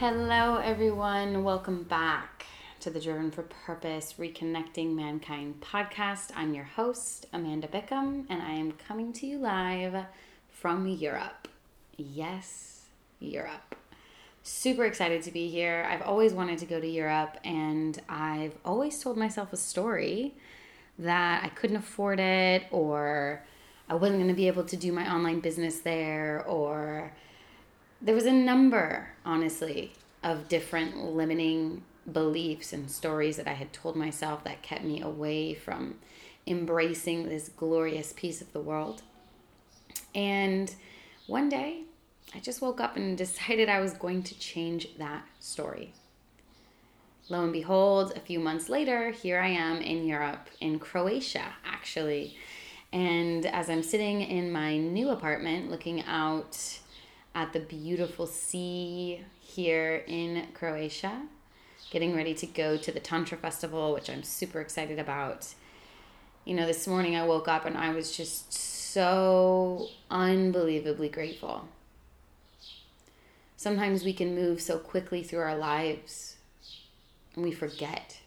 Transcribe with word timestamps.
Hello, 0.00 0.56
everyone. 0.56 1.44
Welcome 1.44 1.82
back 1.82 2.46
to 2.80 2.88
the 2.88 2.98
Driven 2.98 3.30
for 3.30 3.42
Purpose 3.42 4.14
Reconnecting 4.18 4.94
Mankind 4.94 5.60
podcast. 5.60 6.30
I'm 6.34 6.54
your 6.54 6.64
host, 6.64 7.26
Amanda 7.34 7.68
Bickham, 7.68 8.24
and 8.30 8.40
I 8.40 8.52
am 8.52 8.72
coming 8.72 9.12
to 9.12 9.26
you 9.26 9.36
live 9.36 10.06
from 10.48 10.86
Europe. 10.86 11.48
Yes, 11.98 12.86
Europe. 13.18 13.76
Super 14.42 14.86
excited 14.86 15.22
to 15.24 15.30
be 15.30 15.50
here. 15.50 15.86
I've 15.90 16.00
always 16.00 16.32
wanted 16.32 16.60
to 16.60 16.64
go 16.64 16.80
to 16.80 16.88
Europe, 16.88 17.36
and 17.44 18.00
I've 18.08 18.56
always 18.64 19.02
told 19.02 19.18
myself 19.18 19.52
a 19.52 19.58
story 19.58 20.32
that 20.98 21.44
I 21.44 21.48
couldn't 21.48 21.76
afford 21.76 22.20
it, 22.20 22.64
or 22.70 23.44
I 23.86 23.96
wasn't 23.96 24.20
going 24.20 24.28
to 24.28 24.34
be 24.34 24.46
able 24.46 24.64
to 24.64 24.78
do 24.78 24.92
my 24.92 25.14
online 25.14 25.40
business 25.40 25.80
there, 25.80 26.42
or 26.48 27.12
there 28.00 28.14
was 28.14 28.26
a 28.26 28.32
number, 28.32 29.08
honestly, 29.24 29.92
of 30.22 30.48
different 30.48 30.96
limiting 30.96 31.82
beliefs 32.10 32.72
and 32.72 32.90
stories 32.90 33.36
that 33.36 33.46
I 33.46 33.52
had 33.52 33.72
told 33.72 33.96
myself 33.96 34.44
that 34.44 34.62
kept 34.62 34.84
me 34.84 35.00
away 35.00 35.54
from 35.54 35.96
embracing 36.46 37.28
this 37.28 37.48
glorious 37.48 38.12
piece 38.12 38.40
of 38.40 38.52
the 38.52 38.60
world. 38.60 39.02
And 40.14 40.74
one 41.26 41.48
day, 41.48 41.82
I 42.34 42.40
just 42.40 42.62
woke 42.62 42.80
up 42.80 42.96
and 42.96 43.16
decided 43.18 43.68
I 43.68 43.80
was 43.80 43.92
going 43.92 44.22
to 44.24 44.38
change 44.38 44.88
that 44.98 45.26
story. 45.38 45.92
Lo 47.28 47.44
and 47.44 47.52
behold, 47.52 48.12
a 48.16 48.20
few 48.20 48.40
months 48.40 48.68
later, 48.68 49.10
here 49.10 49.38
I 49.38 49.48
am 49.48 49.76
in 49.76 50.04
Europe, 50.04 50.48
in 50.60 50.80
Croatia, 50.80 51.54
actually. 51.64 52.36
And 52.92 53.46
as 53.46 53.70
I'm 53.70 53.84
sitting 53.84 54.20
in 54.22 54.50
my 54.50 54.76
new 54.76 55.10
apartment 55.10 55.70
looking 55.70 56.02
out 56.02 56.80
at 57.34 57.52
the 57.52 57.60
beautiful 57.60 58.26
sea 58.26 59.24
here 59.40 60.04
in 60.06 60.48
Croatia, 60.54 61.22
getting 61.90 62.14
ready 62.14 62.34
to 62.34 62.46
go 62.46 62.76
to 62.76 62.92
the 62.92 63.00
Tantra 63.00 63.38
Festival, 63.38 63.92
which 63.92 64.10
I'm 64.10 64.22
super 64.22 64.60
excited 64.60 64.98
about. 64.98 65.54
You 66.44 66.54
know, 66.54 66.66
this 66.66 66.86
morning 66.86 67.16
I 67.16 67.26
woke 67.26 67.48
up 67.48 67.64
and 67.64 67.76
I 67.76 67.92
was 67.92 68.16
just 68.16 68.52
so 68.52 69.88
unbelievably 70.10 71.10
grateful. 71.10 71.68
Sometimes 73.56 74.04
we 74.04 74.12
can 74.12 74.34
move 74.34 74.60
so 74.60 74.78
quickly 74.78 75.22
through 75.22 75.40
our 75.40 75.56
lives 75.56 76.36
and 77.34 77.44
we 77.44 77.52
forget. 77.52 78.18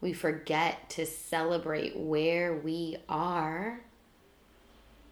We 0.00 0.12
forget 0.12 0.90
to 0.90 1.06
celebrate 1.06 1.96
where 1.96 2.52
we 2.54 2.96
are 3.08 3.80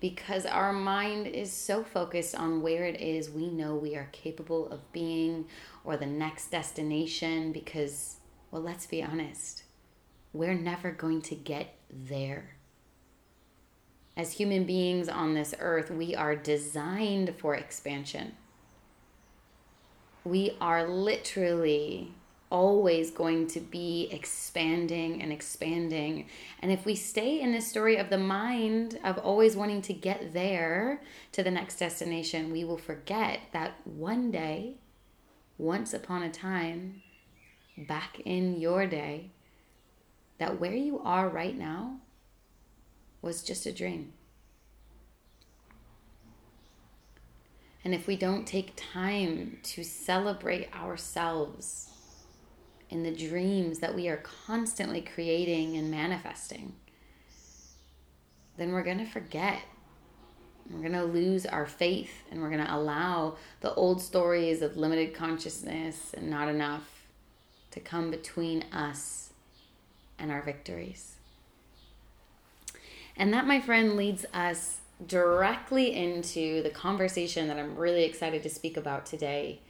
because 0.00 0.46
our 0.46 0.72
mind 0.72 1.26
is 1.26 1.52
so 1.52 1.84
focused 1.84 2.34
on 2.34 2.62
where 2.62 2.84
it 2.86 3.00
is 3.00 3.30
we 3.30 3.48
know 3.48 3.74
we 3.74 3.94
are 3.94 4.08
capable 4.12 4.68
of 4.70 4.90
being 4.92 5.46
or 5.84 5.96
the 5.96 6.06
next 6.06 6.50
destination 6.50 7.52
because, 7.52 8.16
well, 8.50 8.62
let's 8.62 8.86
be 8.86 9.02
honest, 9.02 9.64
we're 10.32 10.54
never 10.54 10.90
going 10.90 11.20
to 11.22 11.34
get 11.34 11.74
there. 11.90 12.56
As 14.16 14.32
human 14.32 14.64
beings 14.64 15.08
on 15.08 15.34
this 15.34 15.54
earth, 15.60 15.90
we 15.90 16.14
are 16.14 16.34
designed 16.34 17.34
for 17.38 17.54
expansion. 17.54 18.32
We 20.24 20.56
are 20.60 20.86
literally 20.86 22.12
always 22.50 23.10
going 23.10 23.46
to 23.46 23.60
be 23.60 24.08
expanding 24.10 25.22
and 25.22 25.32
expanding. 25.32 26.26
And 26.60 26.72
if 26.72 26.84
we 26.84 26.96
stay 26.96 27.40
in 27.40 27.52
this 27.52 27.68
story 27.68 27.96
of 27.96 28.10
the 28.10 28.18
mind 28.18 28.98
of 29.04 29.18
always 29.18 29.56
wanting 29.56 29.82
to 29.82 29.92
get 29.92 30.32
there 30.32 31.00
to 31.32 31.42
the 31.42 31.50
next 31.50 31.78
destination, 31.78 32.50
we 32.50 32.64
will 32.64 32.78
forget 32.78 33.40
that 33.52 33.74
one 33.84 34.30
day, 34.30 34.74
once 35.58 35.94
upon 35.94 36.22
a 36.22 36.30
time, 36.30 37.02
back 37.76 38.20
in 38.24 38.60
your 38.60 38.86
day, 38.86 39.30
that 40.38 40.58
where 40.58 40.74
you 40.74 41.00
are 41.04 41.28
right 41.28 41.56
now 41.56 41.98
was 43.22 43.42
just 43.42 43.66
a 43.66 43.72
dream. 43.72 44.12
And 47.84 47.94
if 47.94 48.06
we 48.06 48.16
don't 48.16 48.46
take 48.46 48.72
time 48.76 49.58
to 49.62 49.84
celebrate 49.84 50.74
ourselves, 50.74 51.89
in 52.90 53.04
the 53.04 53.10
dreams 53.10 53.78
that 53.78 53.94
we 53.94 54.08
are 54.08 54.18
constantly 54.18 55.00
creating 55.00 55.76
and 55.76 55.90
manifesting, 55.90 56.74
then 58.58 58.72
we're 58.72 58.82
going 58.82 58.98
to 58.98 59.06
forget. 59.06 59.62
We're 60.68 60.88
going 60.88 60.92
to 60.92 61.04
lose 61.04 61.46
our 61.46 61.66
faith 61.66 62.22
and 62.30 62.40
we're 62.40 62.50
going 62.50 62.64
to 62.64 62.74
allow 62.74 63.36
the 63.60 63.72
old 63.74 64.02
stories 64.02 64.60
of 64.62 64.76
limited 64.76 65.14
consciousness 65.14 66.14
and 66.14 66.28
not 66.28 66.48
enough 66.48 67.06
to 67.70 67.80
come 67.80 68.10
between 68.10 68.64
us 68.72 69.30
and 70.18 70.30
our 70.30 70.42
victories. 70.42 71.16
And 73.16 73.32
that, 73.32 73.46
my 73.46 73.60
friend, 73.60 73.96
leads 73.96 74.24
us 74.32 74.78
directly 75.06 75.94
into 75.94 76.62
the 76.62 76.70
conversation 76.70 77.48
that 77.48 77.58
I'm 77.58 77.76
really 77.76 78.04
excited 78.04 78.42
to 78.42 78.50
speak 78.50 78.76
about 78.76 79.06
today 79.06 79.60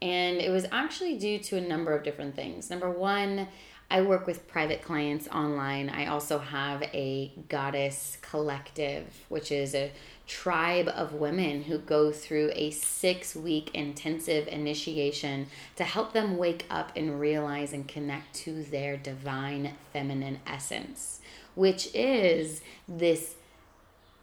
and 0.00 0.38
it 0.38 0.50
was 0.50 0.66
actually 0.70 1.18
due 1.18 1.38
to 1.38 1.56
a 1.56 1.60
number 1.60 1.94
of 1.94 2.04
different 2.04 2.36
things. 2.36 2.70
Number 2.70 2.90
one, 2.90 3.48
I 3.90 4.02
work 4.02 4.26
with 4.26 4.46
private 4.46 4.82
clients 4.82 5.28
online. 5.28 5.88
I 5.88 6.06
also 6.06 6.38
have 6.38 6.82
a 6.82 7.32
goddess 7.48 8.18
collective, 8.20 9.24
which 9.30 9.50
is 9.50 9.74
a 9.74 9.90
tribe 10.26 10.88
of 10.88 11.14
women 11.14 11.62
who 11.62 11.78
go 11.78 12.12
through 12.12 12.52
a 12.54 12.70
six 12.70 13.34
week 13.34 13.70
intensive 13.72 14.46
initiation 14.46 15.46
to 15.76 15.84
help 15.84 16.12
them 16.12 16.36
wake 16.36 16.66
up 16.68 16.92
and 16.94 17.18
realize 17.18 17.72
and 17.72 17.88
connect 17.88 18.34
to 18.34 18.62
their 18.62 18.98
divine 18.98 19.72
feminine 19.94 20.40
essence, 20.46 21.22
which 21.54 21.88
is 21.94 22.60
this 22.86 23.36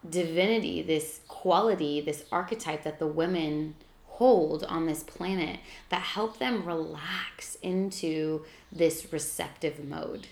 divinity, 0.08 0.84
this 0.84 1.22
quality, 1.28 2.02
this 2.02 2.24
archetype 2.32 2.84
that 2.84 3.00
the 3.00 3.08
women 3.08 3.74
hold 4.16 4.64
on 4.64 4.86
this 4.86 5.04
planet 5.04 5.60
that 5.90 6.02
help 6.02 6.40
them 6.40 6.66
relax 6.66 7.58
into 7.62 8.46
this 8.72 9.12
receptive 9.12 9.84
mode. 9.84 10.28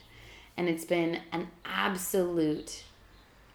And 0.56 0.70
it's 0.70 0.86
been 0.86 1.20
an 1.34 1.48
absolute 1.66 2.84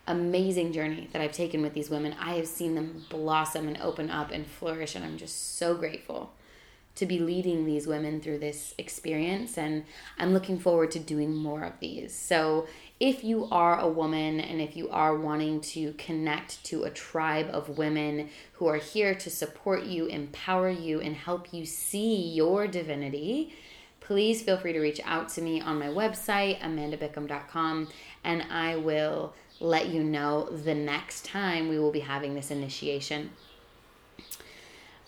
amazing 0.06 0.72
journey 0.72 1.08
that 1.12 1.22
I've 1.22 1.32
taken 1.32 1.62
with 1.62 1.72
these 1.72 1.88
women. 1.88 2.14
I 2.20 2.34
have 2.34 2.46
seen 2.46 2.74
them 2.74 3.06
blossom 3.08 3.68
and 3.68 3.78
open 3.78 4.10
up 4.10 4.30
and 4.30 4.46
flourish, 4.46 4.94
and 4.94 5.04
I'm 5.04 5.16
just 5.16 5.56
so 5.56 5.74
grateful 5.74 6.32
to 6.96 7.06
be 7.06 7.18
leading 7.18 7.64
these 7.64 7.86
women 7.86 8.20
through 8.20 8.38
this 8.38 8.74
experience. 8.76 9.56
And 9.56 9.84
I'm 10.18 10.34
looking 10.34 10.58
forward 10.58 10.90
to 10.90 10.98
doing 10.98 11.34
more 11.34 11.62
of 11.62 11.78
these. 11.80 12.14
So 12.14 12.66
if 13.00 13.22
you 13.22 13.48
are 13.52 13.78
a 13.78 13.88
woman 13.88 14.40
and 14.40 14.60
if 14.60 14.76
you 14.76 14.88
are 14.90 15.16
wanting 15.16 15.60
to 15.60 15.92
connect 15.92 16.64
to 16.64 16.82
a 16.82 16.90
tribe 16.90 17.48
of 17.52 17.78
women 17.78 18.28
who 18.54 18.66
are 18.66 18.76
here 18.76 19.14
to 19.14 19.30
support 19.30 19.84
you, 19.84 20.06
empower 20.06 20.68
you, 20.68 21.00
and 21.00 21.14
help 21.14 21.52
you 21.52 21.64
see 21.64 22.16
your 22.16 22.66
divinity, 22.66 23.54
please 24.00 24.42
feel 24.42 24.56
free 24.56 24.72
to 24.72 24.80
reach 24.80 25.00
out 25.04 25.28
to 25.28 25.40
me 25.40 25.60
on 25.60 25.78
my 25.78 25.86
website, 25.86 26.58
amandabickham.com, 26.60 27.88
and 28.24 28.42
I 28.50 28.74
will 28.74 29.32
let 29.60 29.88
you 29.88 30.02
know 30.02 30.48
the 30.50 30.74
next 30.74 31.24
time 31.24 31.68
we 31.68 31.78
will 31.78 31.92
be 31.92 32.00
having 32.00 32.34
this 32.34 32.50
initiation. 32.50 33.30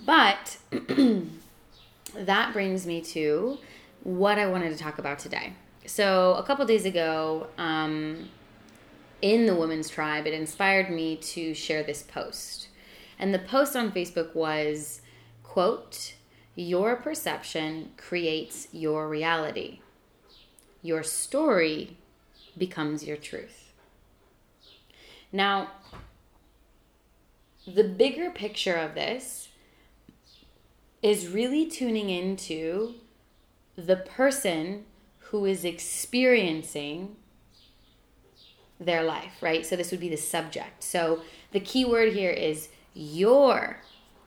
But 0.04 0.58
that 2.14 2.52
brings 2.52 2.86
me 2.86 3.00
to 3.00 3.58
what 4.04 4.38
I 4.38 4.46
wanted 4.46 4.70
to 4.70 4.78
talk 4.78 4.98
about 4.98 5.18
today 5.18 5.54
so 5.86 6.34
a 6.34 6.42
couple 6.42 6.64
days 6.66 6.84
ago, 6.84 7.48
um, 7.58 8.28
in 9.22 9.46
the 9.46 9.54
women's 9.54 9.88
tribe, 9.88 10.26
it 10.26 10.34
inspired 10.34 10.90
me 10.90 11.16
to 11.16 11.54
share 11.54 11.82
this 11.82 12.02
post. 12.02 12.68
And 13.18 13.34
the 13.34 13.38
post 13.38 13.76
on 13.76 13.92
Facebook 13.92 14.34
was, 14.34 15.02
quote, 15.42 16.14
your 16.54 16.96
perception 16.96 17.90
creates 17.96 18.68
your 18.72 19.08
reality. 19.08 19.80
Your 20.82 21.02
story 21.02 21.96
becomes 22.56 23.04
your 23.04 23.16
truth. 23.16 23.72
Now, 25.32 25.70
the 27.66 27.84
bigger 27.84 28.30
picture 28.30 28.74
of 28.74 28.94
this 28.94 29.48
is 31.02 31.28
really 31.28 31.66
tuning 31.66 32.10
into 32.10 32.94
the 33.76 33.96
person 33.96 34.84
who 35.30 35.44
is 35.44 35.64
experiencing 35.64 37.16
their 38.80 39.02
life, 39.02 39.34
right? 39.40 39.64
So 39.64 39.76
this 39.76 39.90
would 39.92 40.00
be 40.00 40.08
the 40.08 40.16
subject. 40.16 40.82
So 40.82 41.22
the 41.52 41.60
key 41.60 41.84
word 41.84 42.12
here 42.14 42.30
is 42.30 42.68
your, 42.94 43.78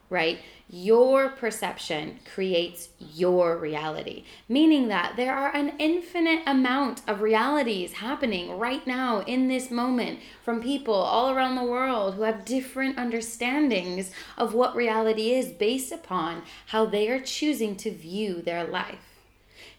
right? 0.09 0.39
Your 0.69 1.29
perception 1.29 2.19
creates 2.33 2.89
your 3.00 3.57
reality, 3.57 4.23
meaning 4.47 4.88
that 4.88 5.17
there 5.17 5.35
are 5.35 5.53
an 5.53 5.73
infinite 5.77 6.41
amount 6.47 7.01
of 7.06 7.19
realities 7.19 7.94
happening 7.94 8.57
right 8.57 8.85
now 8.88 9.21
in 9.21 9.49
this 9.49 9.69
moment 9.69 10.19
from 10.44 10.63
people 10.63 10.94
all 10.94 11.31
around 11.31 11.56
the 11.56 11.63
world 11.63 12.15
who 12.15 12.21
have 12.21 12.45
different 12.45 12.97
understandings 12.97 14.11
of 14.38 14.53
what 14.53 14.75
reality 14.75 15.33
is 15.33 15.47
based 15.47 15.91
upon 15.91 16.44
how 16.67 16.85
they 16.85 17.09
are 17.09 17.19
choosing 17.19 17.75
to 17.75 17.91
view 17.91 18.41
their 18.41 18.63
life. 18.63 19.12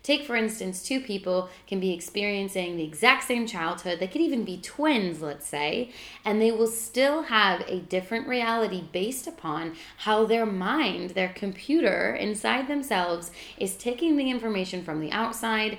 Take, 0.05 0.27
for 0.27 0.37
instance, 0.37 0.83
two 0.83 1.01
people 1.01 1.49
can 1.67 1.81
be 1.81 1.95
experiencing 1.95 2.77
the 2.77 2.85
exact 2.85 3.25
same 3.25 3.47
childhood. 3.47 3.99
They 3.99 4.07
could 4.07 4.21
even 4.21 4.45
be 4.45 4.61
twins, 4.61 5.23
let's 5.23 5.49
say, 5.49 5.93
and 6.27 6.41
they 6.41 6.53
will 6.53 6.69
still 6.69 7.23
have 7.23 7.63
a 7.63 7.81
different 7.81 8.29
reality 8.29 8.85
based 8.93 9.27
upon 9.27 9.77
how 9.97 10.27
their 10.27 10.45
mind, 10.45 11.11
their 11.11 11.31
computer 11.31 12.15
inside 12.15 12.69
themselves, 12.69 13.31
is 13.57 13.77
taking 13.77 14.19
the 14.19 14.31
information 14.31 14.85
from 14.85 15.01
the 15.01 15.11
outside 15.11 15.79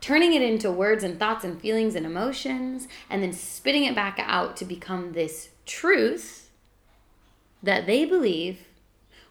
turning 0.00 0.34
it 0.34 0.42
into 0.42 0.70
words 0.70 1.02
and 1.02 1.18
thoughts 1.18 1.44
and 1.44 1.60
feelings 1.60 1.94
and 1.94 2.06
emotions, 2.06 2.86
and 3.10 3.22
then 3.22 3.32
spitting 3.32 3.84
it 3.84 3.94
back 3.94 4.18
out 4.22 4.56
to 4.56 4.64
become 4.64 5.12
this 5.12 5.48
truth 5.64 6.50
that 7.62 7.86
they 7.86 8.04
believe, 8.04 8.66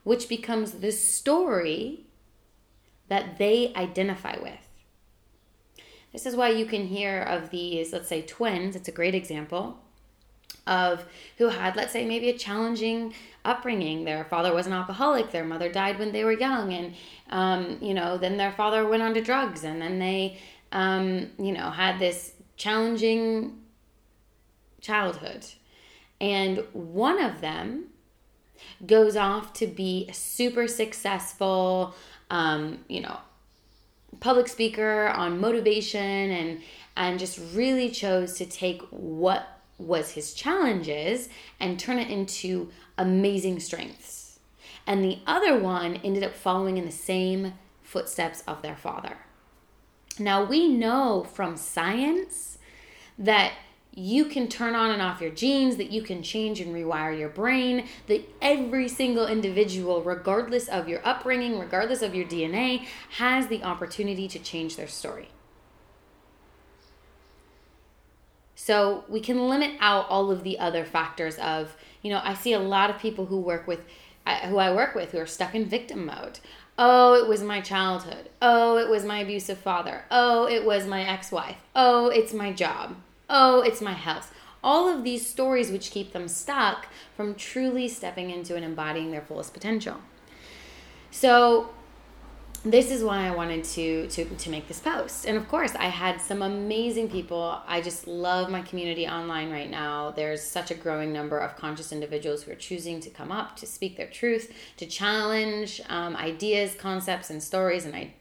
which 0.03 0.27
becomes 0.27 0.74
the 0.74 0.92
story 0.92 2.05
that 3.07 3.38
they 3.38 3.74
identify 3.75 4.38
with. 4.42 4.60
This 6.12 6.25
is 6.25 6.36
why 6.36 6.50
you 6.50 6.66
can 6.66 6.88
hear 6.88 7.22
of 7.22 7.50
these, 7.50 7.92
let's 7.92 8.07
say, 8.07 8.22
twins. 8.22 8.75
It's 8.75 8.88
a 8.88 8.92
great 8.92 9.16
example 9.16 9.80
of 10.66 11.06
who 11.38 11.50
had, 11.50 11.75
let's 11.75 11.92
say, 11.92 12.06
maybe 12.06 12.30
a 12.30 12.38
challenging 12.38 13.13
upbringing. 13.44 14.06
Their 14.06 14.24
father 14.25 14.54
was 14.54 14.66
an 14.66 14.74
alcoholic. 14.74 15.31
Their 15.31 15.44
mother 15.44 15.72
died 15.72 16.00
when 16.00 16.12
they 16.12 16.24
were 16.24 16.31
young, 16.31 16.74
and 16.74 16.94
um, 17.30 17.78
you 17.81 17.94
know, 17.94 18.18
then 18.18 18.38
their 18.38 18.52
father 18.52 18.88
went 18.88 19.04
on 19.04 19.13
to 19.13 19.22
drugs, 19.22 19.63
and 19.63 19.81
then 19.81 20.00
they, 20.00 20.40
um, 20.72 21.31
you 21.38 21.52
know, 21.52 21.69
had 21.69 22.00
this 22.00 22.34
challenging 22.57 23.62
childhood. 24.81 25.46
And 26.22 26.63
one 26.72 27.22
of 27.22 27.42
them 27.42 27.88
goes 28.86 29.16
off 29.16 29.54
to 29.54 29.68
be 29.68 30.10
super 30.13 30.68
successful, 30.68 31.94
um, 32.30 32.80
you 32.88 33.01
know, 33.01 33.18
public 34.19 34.48
speaker 34.48 35.07
on 35.07 35.39
motivation 35.39 36.01
and 36.01 36.62
and 36.98 37.19
just 37.19 37.39
really 37.54 37.89
chose 37.89 38.38
to 38.38 38.45
take 38.45 38.81
what 38.89 39.60
was 39.77 40.12
his 40.12 40.33
challenges 40.33 41.27
and 41.60 41.77
turn 41.77 42.00
it 42.00 42.10
into 42.10 42.69
amazing 42.98 43.60
strengths. 43.60 44.39
And 44.88 45.04
the 45.04 45.19
other 45.27 45.60
one 45.60 45.98
ended 45.98 46.24
up 46.24 46.33
following 46.33 46.77
in 46.77 46.86
the 46.86 46.92
same 46.92 47.54
footsteps 47.81 48.44
of 48.48 48.62
their 48.62 48.75
father. 48.75 49.18
Now 50.18 50.45
we 50.45 50.69
know 50.69 51.28
from 51.33 51.57
science 51.57 52.57
that 53.18 53.54
you 53.95 54.25
can 54.25 54.50
turn 54.50 54.75
on 54.75 54.92
and 54.92 55.01
off 55.01 55.21
your 55.21 55.31
genes, 55.31 55.77
that 55.77 55.89
you 55.89 56.01
can 56.01 56.21
change 56.21 56.59
and 56.59 56.75
rewire 56.75 57.18
your 57.18 57.30
brain, 57.30 57.88
that 58.07 58.30
every 58.42 58.89
single 58.89 59.25
individual, 59.25 60.03
regardless 60.03 60.68
of 60.68 60.89
your 60.89 61.00
upbringing, 61.07 61.57
regardless 61.57 62.01
of 62.01 62.13
your 62.13 62.25
DNA, 62.25 62.86
has 63.12 63.47
the 63.47 63.63
opportunity 63.63 64.27
to 64.27 64.38
change 64.38 64.75
their 64.75 64.88
story. 64.88 65.30
So 68.53 69.06
we 69.07 69.21
can 69.21 69.47
limit 69.47 69.71
out 69.80 70.09
all 70.09 70.30
of 70.30 70.44
the 70.44 70.59
other 70.59 70.83
factors 70.83 71.38
of, 71.38 71.77
you 72.01 72.12
know, 72.12 72.19
I 72.21 72.33
see 72.33 72.51
a 72.51 72.59
lot 72.59 72.89
of 72.89 73.00
people 73.00 73.27
who 73.27 73.39
work 73.39 73.65
with, 73.65 73.86
who 74.25 74.57
I 74.57 74.74
work 74.74 74.95
with, 74.95 75.12
who 75.12 75.19
are 75.19 75.25
stuck 75.25 75.56
in 75.56 75.65
victim 75.65 76.06
mode. 76.06 76.39
Oh, 76.77 77.13
it 77.13 77.30
was 77.30 77.42
my 77.42 77.62
childhood. 77.62 78.30
Oh, 78.42 78.77
it 78.77 78.89
was 78.89 79.06
my 79.06 79.19
abusive 79.19 79.59
father. 79.59 80.03
Oh, 80.12 80.47
it 80.47 80.65
was 80.65 80.86
my 80.86 81.07
ex 81.07 81.31
wife. 81.31 81.57
Oh, 81.74 82.09
it's 82.09 82.33
my 82.33 82.51
job 82.51 82.97
oh, 83.30 83.62
it's 83.62 83.81
my 83.81 83.94
health. 83.94 84.33
All 84.63 84.88
of 84.88 85.04
these 85.04 85.27
stories 85.27 85.72
which 85.72 85.92
keep 85.92 86.12
them 86.12 86.27
stuck 86.27 86.88
from 87.16 87.36
truly 87.36 87.88
stepping 87.88 88.31
into 88.31 88.56
and 88.56 88.66
embodying 88.66 89.12
their 89.12 89.22
fullest 89.22 89.54
potential. 89.54 89.98
So, 91.12 91.69
this 92.66 92.89
is 92.89 93.04
why 93.04 93.27
I 93.27 93.31
wanted 93.31 93.63
to, 93.63 94.07
to 94.07 94.25
to 94.25 94.50
make 94.50 94.68
this 94.68 94.80
post. 94.80 95.25
And 95.25 95.38
of 95.38 95.48
course, 95.48 95.75
I 95.75 95.86
had 95.86 96.19
some 96.19 96.42
amazing 96.42 97.12
people. 97.12 97.62
I 97.68 97.80
just 97.80 98.07
love 98.07 98.50
my 98.50 98.63
community 98.63 99.07
online 99.07 99.51
right 99.51 99.69
now. 99.69 100.10
There's 100.10 100.42
such 100.42 100.71
a 100.71 100.74
growing 100.74 101.13
number 101.13 101.38
of 101.38 101.56
conscious 101.56 101.92
individuals 101.92 102.42
who 102.42 102.51
are 102.51 102.56
choosing 102.56 103.00
to 103.01 103.12
come 103.12 103.31
up, 103.31 103.56
to 103.57 103.68
speak 103.68 103.98
their 103.98 104.07
truth, 104.07 104.51
to 104.78 104.88
challenge 104.88 105.80
um, 105.89 106.16
ideas, 106.16 106.74
concepts, 106.74 107.30
and 107.30 107.42
stories 107.42 107.86
and 107.86 107.95
I 107.95 108.13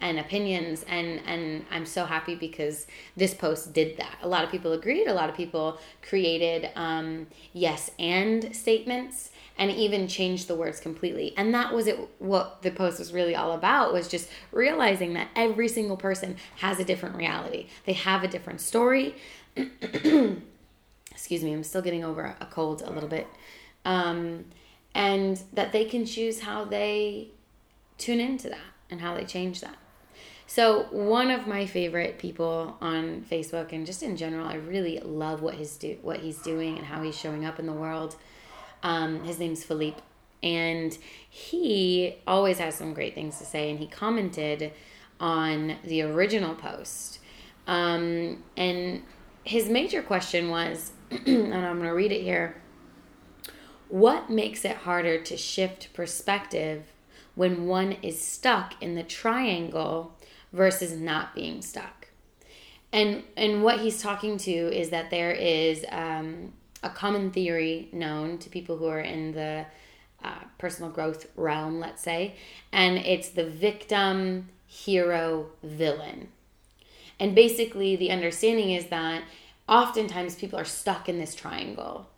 and 0.00 0.18
opinions 0.18 0.84
and 0.88 1.20
and 1.26 1.64
I'm 1.70 1.86
so 1.86 2.04
happy 2.04 2.34
because 2.34 2.86
this 3.16 3.34
post 3.34 3.72
did 3.72 3.96
that. 3.96 4.18
A 4.22 4.28
lot 4.28 4.44
of 4.44 4.50
people 4.50 4.72
agreed. 4.72 5.06
A 5.06 5.14
lot 5.14 5.30
of 5.30 5.36
people 5.36 5.78
created 6.02 6.70
um, 6.74 7.26
yes 7.52 7.90
and 7.98 8.54
statements 8.54 9.30
and 9.56 9.70
even 9.70 10.08
changed 10.08 10.48
the 10.48 10.54
words 10.54 10.80
completely. 10.80 11.32
And 11.36 11.54
that 11.54 11.72
was 11.72 11.86
it. 11.86 11.98
What 12.18 12.62
the 12.62 12.70
post 12.70 12.98
was 12.98 13.12
really 13.12 13.36
all 13.36 13.52
about 13.52 13.92
was 13.92 14.08
just 14.08 14.28
realizing 14.52 15.14
that 15.14 15.28
every 15.36 15.68
single 15.68 15.96
person 15.96 16.36
has 16.56 16.78
a 16.78 16.84
different 16.84 17.16
reality. 17.16 17.68
They 17.86 17.92
have 17.92 18.24
a 18.24 18.28
different 18.28 18.60
story. 18.60 19.14
Excuse 19.56 21.44
me, 21.44 21.52
I'm 21.52 21.62
still 21.62 21.82
getting 21.82 22.04
over 22.04 22.36
a 22.40 22.46
cold 22.46 22.82
a 22.82 22.90
little 22.90 23.08
bit. 23.08 23.28
Um, 23.84 24.46
and 24.94 25.40
that 25.52 25.72
they 25.72 25.84
can 25.84 26.04
choose 26.04 26.40
how 26.40 26.64
they 26.64 27.28
tune 27.98 28.20
into 28.20 28.48
that 28.48 28.58
and 28.90 29.00
how 29.00 29.14
they 29.14 29.24
change 29.24 29.60
that. 29.60 29.76
So 30.46 30.84
one 30.90 31.30
of 31.30 31.46
my 31.46 31.66
favorite 31.66 32.18
people 32.18 32.76
on 32.80 33.24
Facebook 33.30 33.72
and 33.72 33.86
just 33.86 34.02
in 34.02 34.16
general, 34.16 34.46
I 34.46 34.54
really 34.54 34.98
love 35.00 35.42
what 35.42 35.54
his 35.54 35.76
do 35.76 35.96
what 36.02 36.20
he's 36.20 36.38
doing 36.38 36.76
and 36.76 36.86
how 36.86 37.02
he's 37.02 37.16
showing 37.18 37.44
up 37.44 37.58
in 37.58 37.66
the 37.66 37.72
world. 37.72 38.16
Um, 38.82 39.24
his 39.24 39.38
name's 39.38 39.64
Philippe, 39.64 40.00
and 40.42 40.96
he 41.28 42.16
always 42.26 42.58
has 42.58 42.74
some 42.74 42.92
great 42.92 43.14
things 43.14 43.38
to 43.38 43.44
say. 43.44 43.70
And 43.70 43.78
he 43.78 43.86
commented 43.86 44.72
on 45.18 45.76
the 45.82 46.02
original 46.02 46.54
post, 46.54 47.20
um, 47.66 48.42
and 48.56 49.02
his 49.44 49.68
major 49.68 50.02
question 50.02 50.50
was, 50.50 50.92
and 51.10 51.54
I'm 51.54 51.78
going 51.78 51.88
to 51.88 51.94
read 51.94 52.12
it 52.12 52.22
here. 52.22 52.60
What 53.88 54.28
makes 54.28 54.64
it 54.64 54.76
harder 54.76 55.20
to 55.22 55.36
shift 55.36 55.92
perspective 55.94 56.92
when 57.34 57.66
one 57.66 57.92
is 58.02 58.20
stuck 58.20 58.80
in 58.82 58.94
the 58.94 59.02
triangle 59.02 60.14
versus 60.54 60.92
not 60.92 61.34
being 61.34 61.60
stuck. 61.60 62.08
And 62.92 63.24
and 63.36 63.62
what 63.62 63.80
he's 63.80 64.00
talking 64.00 64.38
to 64.38 64.50
is 64.52 64.90
that 64.90 65.10
there 65.10 65.32
is 65.32 65.84
um, 65.90 66.52
a 66.82 66.88
common 66.88 67.32
theory 67.32 67.88
known 67.92 68.38
to 68.38 68.48
people 68.48 68.76
who 68.76 68.86
are 68.86 69.00
in 69.00 69.32
the 69.32 69.66
uh, 70.22 70.44
personal 70.58 70.90
growth 70.90 71.26
realm, 71.36 71.80
let's 71.80 72.02
say, 72.02 72.36
and 72.72 72.96
it's 72.98 73.30
the 73.30 73.44
victim, 73.44 74.48
hero, 74.66 75.50
villain. 75.62 76.28
And 77.18 77.34
basically, 77.34 77.96
the 77.96 78.10
understanding 78.10 78.70
is 78.70 78.86
that 78.86 79.24
oftentimes 79.68 80.36
people 80.36 80.58
are 80.58 80.64
stuck 80.64 81.08
in 81.08 81.18
this 81.18 81.34
triangle 81.34 82.08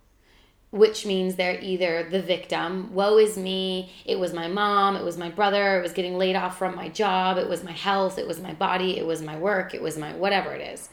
which 0.77 1.07
means 1.07 1.37
they're 1.37 1.61
either 1.61 2.09
the 2.11 2.21
victim, 2.21 2.93
woe 2.95 3.19
is 3.19 3.37
me, 3.37 3.91
it 4.05 4.19
was 4.19 4.33
my 4.33 4.47
mom, 4.49 4.97
it 4.97 5.05
was 5.05 5.17
my 5.17 5.31
brother, 5.31 5.79
it 5.79 5.83
was 5.83 5.93
getting 5.93 6.19
laid 6.19 6.37
off 6.37 6.59
from 6.59 6.77
my 6.77 6.89
job, 6.89 7.39
it 7.39 7.49
was 7.49 7.65
my 7.65 7.73
health, 7.73 8.19
it 8.19 8.27
was 8.27 8.41
my 8.41 8.53
body, 8.55 8.99
it 8.99 9.07
was 9.07 9.23
my 9.23 9.37
work, 9.37 9.75
it 9.75 9.83
was 9.83 9.97
my 9.97 10.13
whatever 10.15 10.53
it 10.53 10.61
is. 10.61 10.89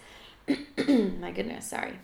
my 1.20 1.32
goodness, 1.32 1.68
sorry. 1.68 2.00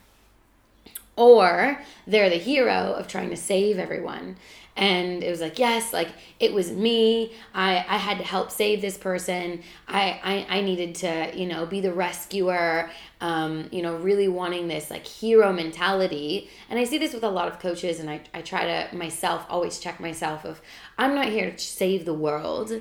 Or 1.19 1.81
they're 2.07 2.29
the 2.29 2.37
hero 2.37 2.93
of 2.93 3.09
trying 3.09 3.29
to 3.29 3.35
save 3.35 3.77
everyone. 3.77 4.37
And 4.77 5.21
it 5.21 5.29
was 5.29 5.41
like 5.41 5.59
yes 5.59 5.91
like 5.91 6.07
it 6.39 6.53
was 6.53 6.71
me. 6.71 7.33
I 7.53 7.85
i 7.89 7.97
had 7.97 8.19
to 8.19 8.23
help 8.23 8.51
save 8.51 8.79
this 8.79 8.97
person. 8.97 9.61
I 9.85 10.21
i, 10.23 10.57
I 10.57 10.61
needed 10.61 10.95
to 10.95 11.31
you 11.35 11.45
know 11.45 11.65
be 11.65 11.81
the 11.81 11.91
rescuer 11.91 12.89
um, 13.19 13.67
you 13.69 13.81
know 13.81 13.97
really 13.97 14.29
wanting 14.29 14.69
this 14.69 14.89
like 14.89 15.05
hero 15.05 15.51
mentality. 15.51 16.49
And 16.69 16.79
i 16.79 16.85
see 16.85 16.97
this 16.97 17.13
with 17.13 17.25
a 17.25 17.29
lot 17.29 17.49
of 17.49 17.59
coaches 17.59 17.99
and 17.99 18.09
i, 18.09 18.21
I 18.33 18.41
try 18.41 18.63
to 18.63 18.95
myself 18.95 19.45
always 19.49 19.77
check 19.77 19.99
myself 19.99 20.45
of 20.45 20.61
i'm 20.97 21.15
not 21.15 21.27
here 21.27 21.51
to 21.51 21.57
save 21.59 22.05
the 22.05 22.13
world. 22.13 22.71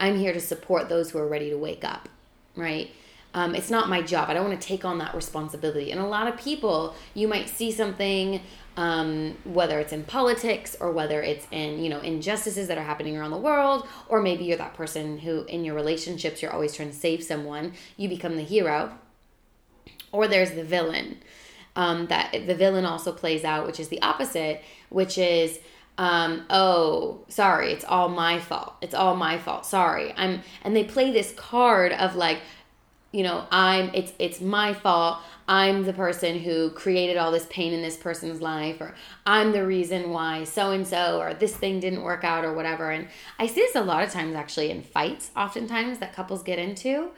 I'm 0.00 0.16
here 0.16 0.32
to 0.32 0.40
support 0.40 0.88
those 0.88 1.10
who 1.10 1.18
are 1.18 1.26
ready 1.26 1.50
to 1.50 1.58
wake 1.58 1.82
up 1.82 2.08
right 2.54 2.92
um, 3.34 3.54
it's 3.54 3.70
not 3.70 3.88
my 3.88 4.02
job. 4.02 4.30
I 4.30 4.34
don't 4.34 4.48
want 4.48 4.60
to 4.60 4.66
take 4.66 4.84
on 4.84 4.98
that 4.98 5.14
responsibility. 5.14 5.90
And 5.92 6.00
a 6.00 6.06
lot 6.06 6.26
of 6.28 6.36
people, 6.38 6.94
you 7.14 7.28
might 7.28 7.48
see 7.48 7.70
something, 7.70 8.40
um, 8.76 9.36
whether 9.44 9.78
it's 9.80 9.92
in 9.92 10.04
politics 10.04 10.76
or 10.80 10.92
whether 10.92 11.20
it's 11.20 11.46
in 11.50 11.82
you 11.82 11.90
know 11.90 12.00
injustices 12.00 12.68
that 12.68 12.78
are 12.78 12.84
happening 12.84 13.16
around 13.16 13.32
the 13.32 13.38
world, 13.38 13.86
or 14.08 14.22
maybe 14.22 14.44
you're 14.44 14.56
that 14.56 14.74
person 14.74 15.18
who 15.18 15.44
in 15.44 15.64
your 15.64 15.74
relationships 15.74 16.40
you're 16.40 16.52
always 16.52 16.74
trying 16.74 16.90
to 16.90 16.96
save 16.96 17.22
someone. 17.22 17.72
You 17.96 18.08
become 18.08 18.36
the 18.36 18.42
hero, 18.42 18.96
or 20.10 20.26
there's 20.26 20.52
the 20.52 20.64
villain. 20.64 21.18
Um, 21.76 22.06
that 22.08 22.32
the 22.32 22.56
villain 22.56 22.84
also 22.84 23.12
plays 23.12 23.44
out, 23.44 23.64
which 23.64 23.78
is 23.78 23.88
the 23.88 24.02
opposite, 24.02 24.62
which 24.88 25.16
is 25.16 25.60
um, 25.98 26.44
oh, 26.48 27.24
sorry, 27.26 27.72
it's 27.72 27.84
all 27.84 28.08
my 28.08 28.38
fault. 28.38 28.74
It's 28.80 28.94
all 28.94 29.16
my 29.16 29.36
fault. 29.36 29.66
Sorry. 29.66 30.14
I'm 30.16 30.42
and 30.62 30.74
they 30.74 30.84
play 30.84 31.10
this 31.10 31.32
card 31.32 31.92
of 31.92 32.14
like, 32.14 32.38
you 33.12 33.22
know, 33.22 33.46
I'm 33.50 33.90
it's 33.94 34.12
it's 34.18 34.40
my 34.40 34.74
fault. 34.74 35.18
I'm 35.46 35.84
the 35.84 35.94
person 35.94 36.38
who 36.38 36.70
created 36.70 37.16
all 37.16 37.32
this 37.32 37.46
pain 37.48 37.72
in 37.72 37.80
this 37.80 37.96
person's 37.96 38.42
life, 38.42 38.80
or 38.80 38.94
I'm 39.24 39.52
the 39.52 39.66
reason 39.66 40.10
why 40.10 40.44
so 40.44 40.72
and 40.72 40.86
so, 40.86 41.18
or 41.18 41.32
this 41.32 41.56
thing 41.56 41.80
didn't 41.80 42.02
work 42.02 42.22
out, 42.22 42.44
or 42.44 42.52
whatever. 42.52 42.90
And 42.90 43.08
I 43.38 43.46
see 43.46 43.62
this 43.62 43.74
a 43.74 43.80
lot 43.80 44.04
of 44.04 44.10
times 44.10 44.34
actually 44.34 44.70
in 44.70 44.82
fights, 44.82 45.30
oftentimes 45.34 46.00
that 46.00 46.14
couples 46.14 46.42
get 46.42 46.58
into. 46.58 47.10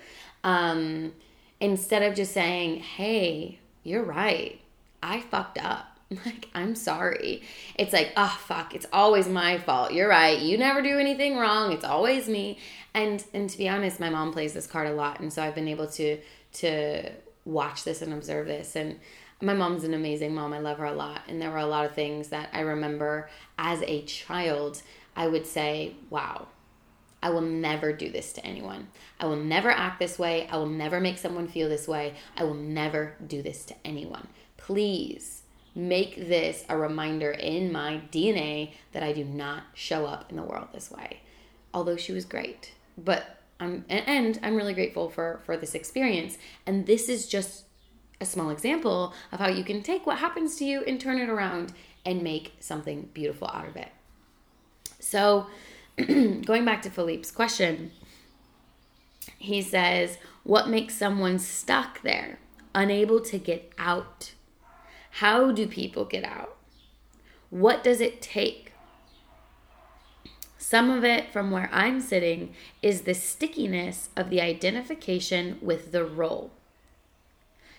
Um, 0.45 1.13
instead 1.59 2.03
of 2.03 2.15
just 2.15 2.33
saying, 2.33 2.81
hey, 2.81 3.59
you're 3.83 4.05
right, 4.05 4.61
I 5.03 5.21
fucked 5.21 5.59
up. 5.59 5.87
Like, 6.27 6.49
I'm 6.57 6.75
sorry. 6.75 7.43
It's 7.77 7.93
like, 7.93 8.13
oh, 8.17 8.37
fuck, 8.41 8.75
it's 8.75 8.87
always 8.93 9.29
my 9.29 9.59
fault. 9.59 9.93
You're 9.93 10.09
right. 10.09 10.41
You 10.41 10.59
never 10.59 10.83
do 10.83 10.99
anything 10.99 11.37
wrong. 11.37 11.73
It's 11.73 11.85
always 11.85 12.29
me. 12.29 12.59
And 12.95 13.25
and 13.33 13.49
to 13.49 13.59
be 13.59 13.69
honest, 13.69 14.01
my 14.01 14.11
mom 14.11 14.33
plays 14.33 14.53
this 14.53 14.67
card 14.67 14.89
a 14.89 14.93
lot, 14.93 15.21
and 15.21 15.33
so 15.33 15.43
I've 15.43 15.55
been 15.55 15.69
able 15.69 15.87
to 15.89 16.19
to 16.55 17.11
watch 17.45 17.85
this 17.85 18.03
and 18.03 18.13
observe 18.13 18.47
this. 18.47 18.77
And 18.77 18.99
my 19.41 19.55
mom's 19.55 19.85
an 19.85 19.95
amazing 19.95 20.35
mom. 20.35 20.53
I 20.53 20.59
love 20.59 20.79
her 20.79 20.85
a 20.85 20.93
lot. 20.93 21.23
And 21.29 21.41
there 21.41 21.51
were 21.51 21.59
a 21.59 21.67
lot 21.67 21.87
of 21.87 21.95
things 21.95 22.29
that 22.29 22.51
I 22.53 22.61
remember 22.61 23.31
as 23.59 23.83
a 23.83 24.03
child. 24.03 24.83
I 25.17 25.29
would 25.29 25.47
say, 25.47 25.95
wow, 26.11 26.49
I 27.23 27.31
will 27.31 27.41
never 27.41 27.93
do 27.93 28.11
this 28.11 28.33
to 28.35 28.47
anyone. 28.47 28.89
I 29.19 29.27
will 29.27 29.37
never 29.37 29.71
act 29.71 29.99
this 29.99 30.19
way. 30.19 30.47
I 30.51 30.57
will 30.57 30.67
never 30.67 31.01
make 31.01 31.19
someone 31.19 31.49
feel 31.49 31.69
this 31.69 31.89
way. 31.89 32.15
I 32.37 32.45
will 32.45 32.55
never 32.55 33.15
do 33.27 33.43
this 33.43 33.65
to 33.67 33.75
anyone. 33.85 34.29
Please 34.57 35.43
make 35.75 36.17
this 36.17 36.65
a 36.69 36.77
reminder 36.77 37.31
in 37.31 37.73
my 37.73 38.03
DNA 38.11 38.73
that 38.93 39.03
I 39.03 39.13
do 39.13 39.25
not 39.25 39.65
show 39.75 40.07
up 40.07 40.31
in 40.31 40.37
the 40.37 40.43
world 40.43 40.69
this 40.73 40.91
way. 40.91 41.21
Although 41.73 41.97
she 41.97 42.13
was 42.13 42.25
great, 42.25 42.73
but 43.05 43.41
I'm 43.59 43.85
and 43.89 44.39
I'm 44.43 44.57
really 44.57 44.75
grateful 44.75 45.11
for 45.11 45.41
for 45.45 45.57
this 45.57 45.75
experience. 45.75 46.39
And 46.67 46.87
this 46.87 47.09
is 47.09 47.29
just 47.29 47.65
a 48.21 48.27
small 48.27 48.51
example 48.51 49.15
of 49.33 49.39
how 49.39 49.49
you 49.49 49.65
can 49.65 49.83
take 49.83 50.07
what 50.07 50.19
happens 50.19 50.57
to 50.57 50.65
you 50.65 50.83
and 50.85 51.01
turn 51.01 51.19
it 51.19 51.29
around 51.29 51.73
and 52.05 52.23
make 52.23 52.55
something 52.61 53.09
beautiful 53.15 53.49
out 53.49 53.69
of 53.69 53.77
it. 53.77 53.89
So, 54.99 55.47
going 55.97 56.65
back 56.65 56.83
to 56.83 56.91
Philippe's 56.91 57.31
question, 57.31 57.93
he 59.39 59.63
says, 59.63 60.19
What 60.43 60.69
makes 60.69 60.95
someone 60.95 61.39
stuck 61.39 62.03
there, 62.03 62.39
unable 62.75 63.21
to 63.23 63.39
get 63.39 63.73
out? 63.79 64.33
How 65.13 65.51
do 65.51 65.67
people 65.67 66.05
get 66.05 66.25
out? 66.25 66.57
What 67.49 67.83
does 67.83 68.01
it 68.01 68.23
take? 68.23 68.70
Some 70.71 70.89
of 70.89 71.03
it, 71.03 71.33
from 71.33 71.51
where 71.51 71.69
I'm 71.73 72.01
sitting, 72.01 72.55
is 72.81 73.01
the 73.01 73.13
stickiness 73.13 74.09
of 74.17 74.31
the 74.31 74.41
identification 74.41 75.59
with 75.61 75.91
the 75.91 76.05
role. 76.05 76.53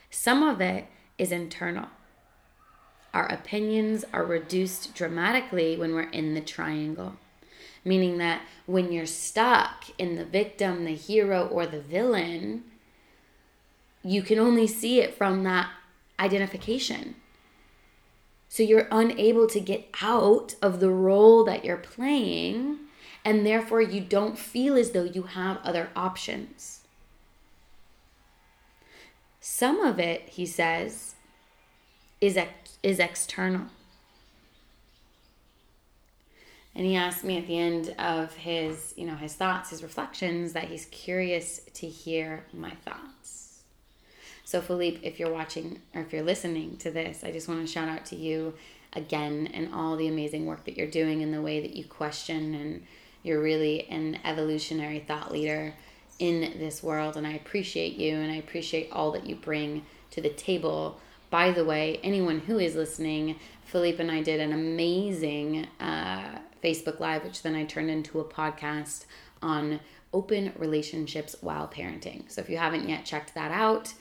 Some 0.09 0.43
of 0.43 0.59
it 0.59 0.87
is 1.17 1.31
internal. 1.31 1.87
Our 3.13 3.27
opinions 3.27 4.03
are 4.11 4.25
reduced 4.25 4.93
dramatically 4.93 5.77
when 5.77 5.93
we're 5.93 6.09
in 6.09 6.33
the 6.33 6.41
triangle, 6.41 7.15
meaning 7.85 8.17
that 8.17 8.41
when 8.65 8.91
you're 8.91 9.05
stuck 9.05 9.85
in 9.97 10.17
the 10.17 10.25
victim, 10.25 10.83
the 10.83 10.93
hero, 10.93 11.47
or 11.47 11.65
the 11.65 11.79
villain, 11.79 12.65
you 14.03 14.21
can 14.21 14.37
only 14.37 14.67
see 14.67 14.99
it 14.99 15.15
from 15.15 15.43
that 15.43 15.69
identification. 16.19 17.15
So 18.51 18.63
you're 18.63 18.89
unable 18.91 19.47
to 19.47 19.61
get 19.61 19.87
out 20.01 20.55
of 20.61 20.81
the 20.81 20.89
role 20.89 21.45
that 21.45 21.63
you're 21.63 21.77
playing, 21.77 22.79
and 23.23 23.45
therefore 23.45 23.81
you 23.81 24.01
don't 24.01 24.37
feel 24.37 24.75
as 24.75 24.91
though 24.91 25.05
you 25.05 25.23
have 25.23 25.59
other 25.63 25.89
options. 25.95 26.81
Some 29.39 29.79
of 29.79 29.99
it, 29.99 30.23
he 30.27 30.45
says, 30.45 31.15
is, 32.19 32.35
ex- 32.35 32.77
is 32.83 32.99
external. 32.99 33.67
And 36.75 36.85
he 36.85 36.97
asked 36.97 37.23
me 37.23 37.37
at 37.37 37.47
the 37.47 37.57
end 37.57 37.95
of 37.97 38.33
his, 38.33 38.93
you 38.97 39.05
know, 39.05 39.15
his 39.15 39.33
thoughts, 39.33 39.69
his 39.69 39.81
reflections, 39.81 40.51
that 40.51 40.65
he's 40.65 40.87
curious 40.87 41.61
to 41.75 41.87
hear 41.87 42.43
my 42.51 42.71
thoughts. 42.71 43.20
So, 44.51 44.59
Philippe, 44.59 44.99
if 45.01 45.17
you're 45.17 45.31
watching 45.31 45.79
or 45.95 46.01
if 46.01 46.11
you're 46.11 46.23
listening 46.23 46.75
to 46.79 46.91
this, 46.91 47.23
I 47.23 47.31
just 47.31 47.47
want 47.47 47.65
to 47.65 47.71
shout 47.71 47.87
out 47.87 48.03
to 48.07 48.17
you 48.17 48.53
again 48.91 49.47
and 49.53 49.73
all 49.73 49.95
the 49.95 50.09
amazing 50.09 50.45
work 50.45 50.65
that 50.65 50.75
you're 50.75 50.87
doing 50.87 51.23
and 51.23 51.33
the 51.33 51.41
way 51.41 51.61
that 51.61 51.73
you 51.73 51.85
question 51.85 52.53
and 52.55 52.85
you're 53.23 53.41
really 53.41 53.87
an 53.87 54.19
evolutionary 54.25 54.99
thought 54.99 55.31
leader 55.31 55.73
in 56.19 56.41
this 56.59 56.83
world. 56.83 57.15
And 57.15 57.25
I 57.25 57.31
appreciate 57.31 57.93
you 57.93 58.17
and 58.17 58.29
I 58.29 58.35
appreciate 58.35 58.91
all 58.91 59.13
that 59.13 59.25
you 59.25 59.37
bring 59.37 59.85
to 60.09 60.19
the 60.19 60.27
table. 60.27 60.99
By 61.29 61.51
the 61.51 61.63
way, 61.63 62.01
anyone 62.03 62.39
who 62.39 62.59
is 62.59 62.75
listening, 62.75 63.39
Philippe 63.63 64.01
and 64.01 64.11
I 64.11 64.21
did 64.21 64.41
an 64.41 64.51
amazing 64.51 65.65
uh, 65.79 66.39
Facebook 66.61 66.99
Live, 66.99 67.23
which 67.23 67.41
then 67.41 67.55
I 67.55 67.63
turned 67.63 67.89
into 67.89 68.19
a 68.19 68.25
podcast 68.25 69.05
on 69.41 69.79
open 70.11 70.51
relationships 70.57 71.37
while 71.39 71.69
parenting. 71.69 72.29
So 72.29 72.41
if 72.41 72.49
you 72.49 72.57
haven't 72.57 72.89
yet 72.89 73.05
checked 73.05 73.33
that 73.35 73.51
out, 73.51 73.93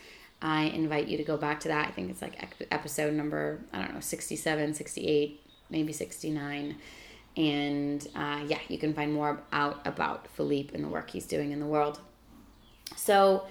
I 0.43 0.65
invite 0.65 1.09
you 1.09 1.17
to 1.19 1.25
go 1.25 1.37
back 1.37 1.61
to 1.61 1.69
that. 1.69 1.89
I 1.89 1.91
think 1.91 2.11
it's 2.11 2.23
like 2.23 2.57
episode 2.71 3.13
number, 3.15 3.61
I 3.73 3.83
don't 3.83 3.95
know, 3.95 4.01
67, 4.01 4.75
68, 4.75 5.41
maybe 5.69 5.93
69. 5.93 6.77
And 7.37 8.09
uh, 8.17 8.41
yeah, 8.47 8.59
you 8.69 8.79
can 8.79 8.95
find 8.95 9.13
more 9.13 9.41
out 9.53 9.87
about 9.87 10.29
Philippe 10.29 10.75
and 10.75 10.83
the 10.83 10.89
work 10.89 11.11
he's 11.11 11.27
doing 11.27 11.53
in 11.53 11.61
the 11.61 11.67
world. 11.67 12.01
So, 12.97 13.45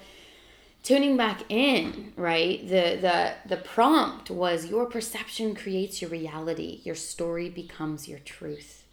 tuning 0.82 1.16
back 1.16 1.42
in, 1.48 2.12
right? 2.16 2.60
The 2.68 2.98
the 3.00 3.32
the 3.46 3.56
prompt 3.56 4.30
was 4.30 4.66
your 4.66 4.86
perception 4.86 5.54
creates 5.54 6.02
your 6.02 6.10
reality. 6.10 6.80
Your 6.84 6.94
story 6.94 7.48
becomes 7.48 8.08
your 8.08 8.18
truth. 8.18 8.84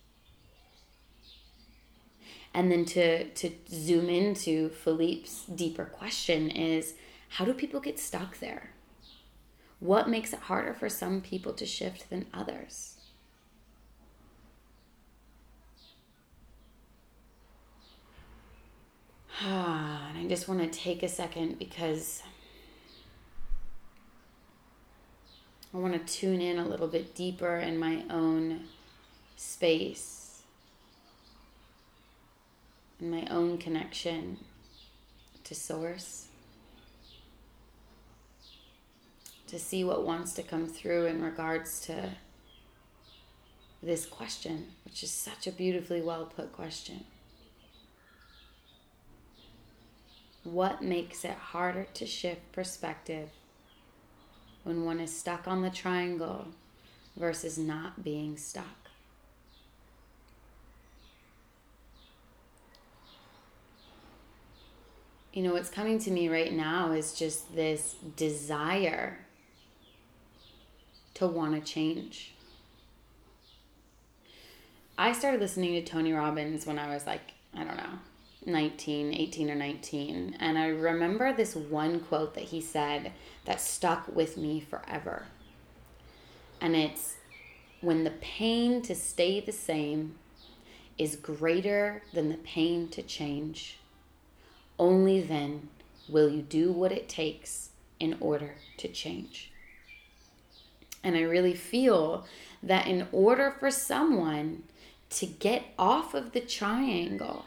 And 2.54 2.72
then 2.72 2.86
to 2.86 3.26
to 3.26 3.52
zoom 3.70 4.08
into 4.10 4.70
Philippe's 4.70 5.46
deeper 5.46 5.86
question 5.86 6.50
is 6.50 6.94
how 7.30 7.46
do 7.46 7.54
people 7.54 7.80
get 7.80 8.00
stuck 8.00 8.40
there? 8.40 8.72
What 9.80 10.10
makes 10.10 10.34
it 10.34 10.40
harder 10.40 10.74
for 10.74 10.90
some 10.90 11.22
people 11.22 11.54
to 11.54 11.66
shift 11.66 12.10
than 12.10 12.26
others? 12.34 12.96
and 19.46 20.18
I 20.18 20.26
just 20.28 20.48
want 20.48 20.62
to 20.62 20.80
take 20.80 21.04
a 21.04 21.08
second 21.08 21.60
because 21.60 22.24
I 25.74 25.78
want 25.78 25.94
to 25.94 26.14
tune 26.14 26.42
in 26.42 26.58
a 26.58 26.68
little 26.68 26.88
bit 26.88 27.14
deeper 27.14 27.58
in 27.58 27.78
my 27.78 28.04
own 28.10 28.62
space, 29.36 30.42
in 33.00 33.12
my 33.12 33.28
own 33.30 33.60
connection 33.60 34.38
to 35.44 35.54
Source. 35.54 36.27
To 39.48 39.58
see 39.58 39.84
what 39.84 40.06
wants 40.06 40.34
to 40.34 40.44
come 40.44 40.68
through 40.68 41.06
in 41.06 41.22
regards 41.22 41.80
to 41.82 42.10
this 43.82 44.06
question, 44.06 44.68
which 44.84 45.04
is 45.04 45.12
such 45.12 45.48
a 45.48 45.52
beautifully 45.52 46.02
well 46.02 46.26
put 46.26 46.52
question. 46.52 47.06
What 50.44 50.82
makes 50.82 51.26
it 51.26 51.32
harder 51.32 51.88
to 51.94 52.06
shift 52.06 52.52
perspective 52.52 53.30
when 54.64 54.86
one 54.86 55.00
is 55.00 55.18
stuck 55.18 55.48
on 55.48 55.62
the 55.62 55.70
triangle 55.70 56.48
versus 57.16 57.58
not 57.58 58.04
being 58.04 58.38
stuck? 58.38 58.66
You 65.34 65.44
know, 65.44 65.54
what's 65.54 65.70
coming 65.70 66.00
to 66.00 66.12
me 66.12 66.30
right 66.30 66.52
now 66.52 66.94
is 66.94 67.14
just 67.14 67.56
this 67.56 67.96
desire 68.16 69.27
to 71.18 71.26
want 71.26 71.54
to 71.56 71.72
change. 71.72 72.34
I 75.00 75.14
started 75.14 75.42
listening 75.42 75.74
to 75.74 75.84
Tony 75.84 76.14
Robbins 76.14 76.68
when 76.68 76.78
I 76.78 76.94
was 76.94 77.08
like, 77.08 77.34
I 77.56 77.64
don't 77.64 77.78
know, 77.78 78.00
19, 78.46 79.16
18 79.16 79.50
or 79.50 79.56
19. 79.56 80.38
And 80.40 80.60
I 80.60 80.68
remember 80.68 81.34
this 81.34 81.56
one 81.56 82.02
quote 82.02 82.36
that 82.36 82.44
he 82.44 82.62
said 82.62 83.14
that 83.46 83.60
stuck 83.60 84.16
with 84.16 84.38
me 84.38 84.60
forever. 84.60 85.26
And 86.62 86.76
it's 86.76 87.16
when 87.82 88.04
the 88.04 88.14
pain 88.22 88.84
to 88.84 88.94
stay 88.94 89.40
the 89.40 89.52
same 89.52 90.16
is 91.00 91.16
greater 91.16 92.04
than 92.14 92.30
the 92.30 92.38
pain 92.38 92.90
to 92.90 93.02
change, 93.02 93.80
only 94.78 95.22
then 95.22 95.70
will 96.08 96.30
you 96.30 96.44
do 96.44 96.72
what 96.72 96.92
it 96.92 97.10
takes 97.10 97.70
in 98.00 98.18
order 98.20 98.54
to 98.78 98.88
change. 98.88 99.52
And 101.04 101.16
I 101.16 101.22
really 101.22 101.54
feel 101.54 102.26
that 102.64 102.88
in 102.88 103.08
order 103.12 103.52
for 103.52 103.72
someone 103.72 104.64
to 105.10 105.26
get 105.26 105.64
off 105.78 106.14
of 106.14 106.34
the 106.34 106.42
triangle, 106.42 107.46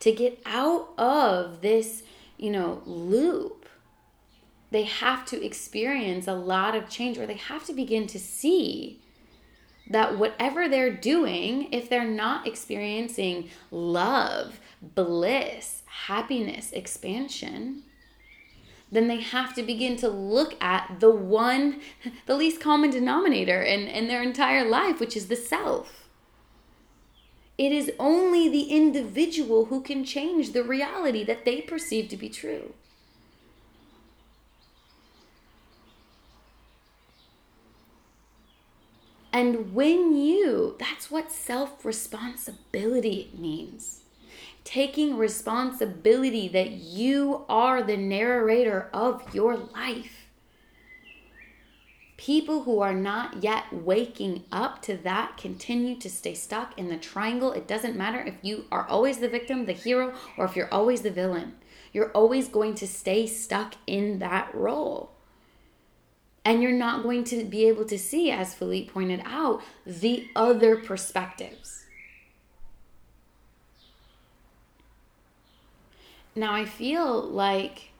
to 0.00 0.12
get 0.12 0.40
out 0.44 0.90
of 0.98 1.60
this, 1.60 2.02
you 2.36 2.50
know, 2.50 2.82
loop, 2.84 3.68
they 4.70 4.84
have 4.84 5.24
to 5.26 5.44
experience 5.44 6.26
a 6.26 6.34
lot 6.34 6.74
of 6.74 6.88
change 6.88 7.16
or 7.18 7.26
they 7.26 7.34
have 7.34 7.64
to 7.66 7.72
begin 7.72 8.06
to 8.08 8.18
see 8.18 9.00
that 9.88 10.18
whatever 10.18 10.68
they're 10.68 10.92
doing, 10.92 11.72
if 11.72 11.88
they're 11.88 12.04
not 12.08 12.46
experiencing 12.46 13.50
love, 13.70 14.60
bliss, 14.82 15.82
happiness, 15.86 16.72
expansion, 16.72 17.82
then 18.94 19.08
they 19.08 19.20
have 19.20 19.54
to 19.54 19.62
begin 19.62 19.96
to 19.96 20.08
look 20.08 20.54
at 20.62 21.00
the 21.00 21.10
one, 21.10 21.80
the 22.26 22.36
least 22.36 22.60
common 22.60 22.90
denominator 22.90 23.60
in, 23.60 23.88
in 23.88 24.08
their 24.08 24.22
entire 24.22 24.64
life, 24.64 25.00
which 25.00 25.16
is 25.16 25.26
the 25.26 25.36
self. 25.36 26.08
It 27.58 27.72
is 27.72 27.92
only 27.98 28.48
the 28.48 28.64
individual 28.64 29.66
who 29.66 29.80
can 29.80 30.04
change 30.04 30.52
the 30.52 30.64
reality 30.64 31.24
that 31.24 31.44
they 31.44 31.60
perceive 31.60 32.08
to 32.08 32.16
be 32.16 32.28
true. 32.28 32.74
And 39.32 39.74
when 39.74 40.16
you, 40.16 40.76
that's 40.78 41.10
what 41.10 41.32
self 41.32 41.84
responsibility 41.84 43.32
means. 43.36 44.03
Taking 44.64 45.18
responsibility 45.18 46.48
that 46.48 46.70
you 46.70 47.44
are 47.48 47.82
the 47.82 47.98
narrator 47.98 48.88
of 48.92 49.34
your 49.34 49.56
life. 49.56 50.24
People 52.16 52.62
who 52.62 52.80
are 52.80 52.94
not 52.94 53.42
yet 53.42 53.64
waking 53.70 54.44
up 54.50 54.80
to 54.82 54.96
that 54.96 55.36
continue 55.36 55.96
to 55.96 56.08
stay 56.08 56.32
stuck 56.32 56.78
in 56.78 56.88
the 56.88 56.96
triangle. 56.96 57.52
It 57.52 57.68
doesn't 57.68 57.96
matter 57.96 58.20
if 58.20 58.36
you 58.40 58.64
are 58.72 58.86
always 58.88 59.18
the 59.18 59.28
victim, 59.28 59.66
the 59.66 59.72
hero, 59.72 60.14
or 60.38 60.46
if 60.46 60.56
you're 60.56 60.72
always 60.72 61.02
the 61.02 61.10
villain. 61.10 61.56
You're 61.92 62.12
always 62.12 62.48
going 62.48 62.76
to 62.76 62.86
stay 62.88 63.26
stuck 63.26 63.74
in 63.86 64.20
that 64.20 64.54
role. 64.54 65.10
And 66.44 66.62
you're 66.62 66.72
not 66.72 67.02
going 67.02 67.24
to 67.24 67.44
be 67.44 67.66
able 67.66 67.84
to 67.86 67.98
see, 67.98 68.30
as 68.30 68.54
Philippe 68.54 68.90
pointed 68.90 69.22
out, 69.26 69.62
the 69.86 70.28
other 70.34 70.76
perspectives. 70.76 71.83
Now, 76.36 76.52
I 76.52 76.64
feel 76.64 77.22
like 77.22 77.92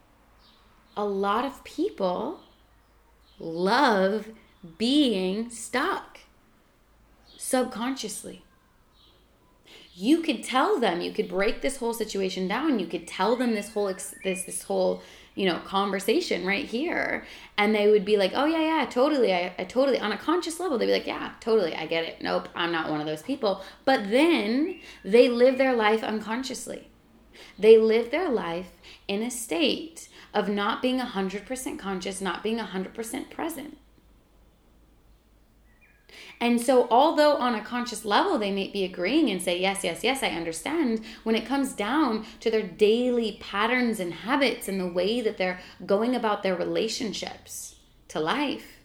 a 0.96 1.04
lot 1.04 1.44
of 1.44 1.62
people 1.64 2.40
love 3.38 4.28
being 4.78 5.50
stuck 5.50 6.20
subconsciously. 7.36 8.42
You 9.96 10.22
could 10.22 10.42
tell 10.42 10.80
them, 10.80 11.00
you 11.00 11.12
could 11.12 11.28
break 11.28 11.62
this 11.62 11.76
whole 11.76 11.94
situation 11.94 12.48
down, 12.48 12.80
you 12.80 12.86
could 12.86 13.06
tell 13.06 13.36
them 13.36 13.54
this 13.54 13.72
whole 13.72 13.86
this 14.24 14.42
this 14.42 14.62
whole 14.62 15.02
you 15.36 15.46
know 15.46 15.58
conversation 15.64 16.44
right 16.46 16.64
here 16.64 17.24
and 17.58 17.74
they 17.74 17.90
would 17.90 18.04
be 18.04 18.16
like 18.16 18.32
oh 18.34 18.44
yeah 18.44 18.60
yeah 18.60 18.86
totally 18.86 19.34
I, 19.34 19.52
I 19.58 19.64
totally 19.64 19.98
on 19.98 20.12
a 20.12 20.16
conscious 20.16 20.60
level 20.60 20.78
they'd 20.78 20.86
be 20.86 20.92
like 20.92 21.08
yeah 21.08 21.32
totally 21.40 21.74
i 21.74 21.86
get 21.86 22.04
it 22.04 22.22
nope 22.22 22.48
i'm 22.54 22.70
not 22.70 22.88
one 22.88 23.00
of 23.00 23.06
those 23.06 23.22
people 23.22 23.64
but 23.84 24.10
then 24.10 24.78
they 25.04 25.28
live 25.28 25.58
their 25.58 25.74
life 25.74 26.04
unconsciously 26.04 26.88
they 27.58 27.78
live 27.78 28.10
their 28.10 28.28
life 28.28 28.72
in 29.08 29.22
a 29.22 29.30
state 29.30 30.08
of 30.32 30.48
not 30.48 30.82
being 30.82 30.98
100% 30.98 31.78
conscious 31.78 32.20
not 32.20 32.42
being 32.42 32.58
100% 32.58 33.30
present 33.30 33.78
and 36.40 36.60
so, 36.60 36.86
although 36.90 37.36
on 37.36 37.54
a 37.54 37.64
conscious 37.64 38.04
level 38.04 38.38
they 38.38 38.50
may 38.50 38.68
be 38.68 38.84
agreeing 38.84 39.30
and 39.30 39.40
say, 39.40 39.58
Yes, 39.60 39.84
yes, 39.84 40.04
yes, 40.04 40.22
I 40.22 40.28
understand, 40.28 41.04
when 41.22 41.34
it 41.34 41.46
comes 41.46 41.72
down 41.72 42.26
to 42.40 42.50
their 42.50 42.62
daily 42.62 43.38
patterns 43.40 44.00
and 44.00 44.12
habits 44.12 44.68
and 44.68 44.80
the 44.80 44.92
way 44.92 45.20
that 45.20 45.38
they're 45.38 45.60
going 45.86 46.14
about 46.14 46.42
their 46.42 46.56
relationships 46.56 47.76
to 48.08 48.20
life, 48.20 48.78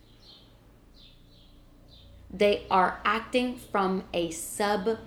they 2.32 2.66
are 2.70 3.02
acting 3.04 3.58
from 3.58 4.04
a 4.14 4.32
subconscious 4.32 5.02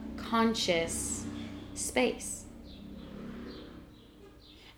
space. 1.74 2.41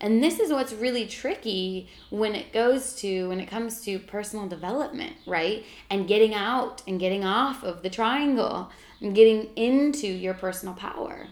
And 0.05 0.21
this 0.23 0.39
is 0.39 0.51
what's 0.51 0.71
really 0.71 1.07
tricky 1.07 1.89
when 2.11 2.35
it 2.35 2.53
goes 2.53 2.93
to 2.97 3.27
when 3.29 3.39
it 3.39 3.47
comes 3.47 3.81
to 3.85 3.97
personal 3.97 4.47
development, 4.47 5.13
right? 5.25 5.65
And 5.89 6.07
getting 6.07 6.35
out 6.35 6.83
and 6.87 6.99
getting 6.99 7.25
off 7.25 7.63
of 7.63 7.81
the 7.81 7.89
triangle 7.89 8.69
and 9.01 9.15
getting 9.15 9.49
into 9.55 10.05
your 10.05 10.35
personal 10.35 10.75
power. 10.75 11.29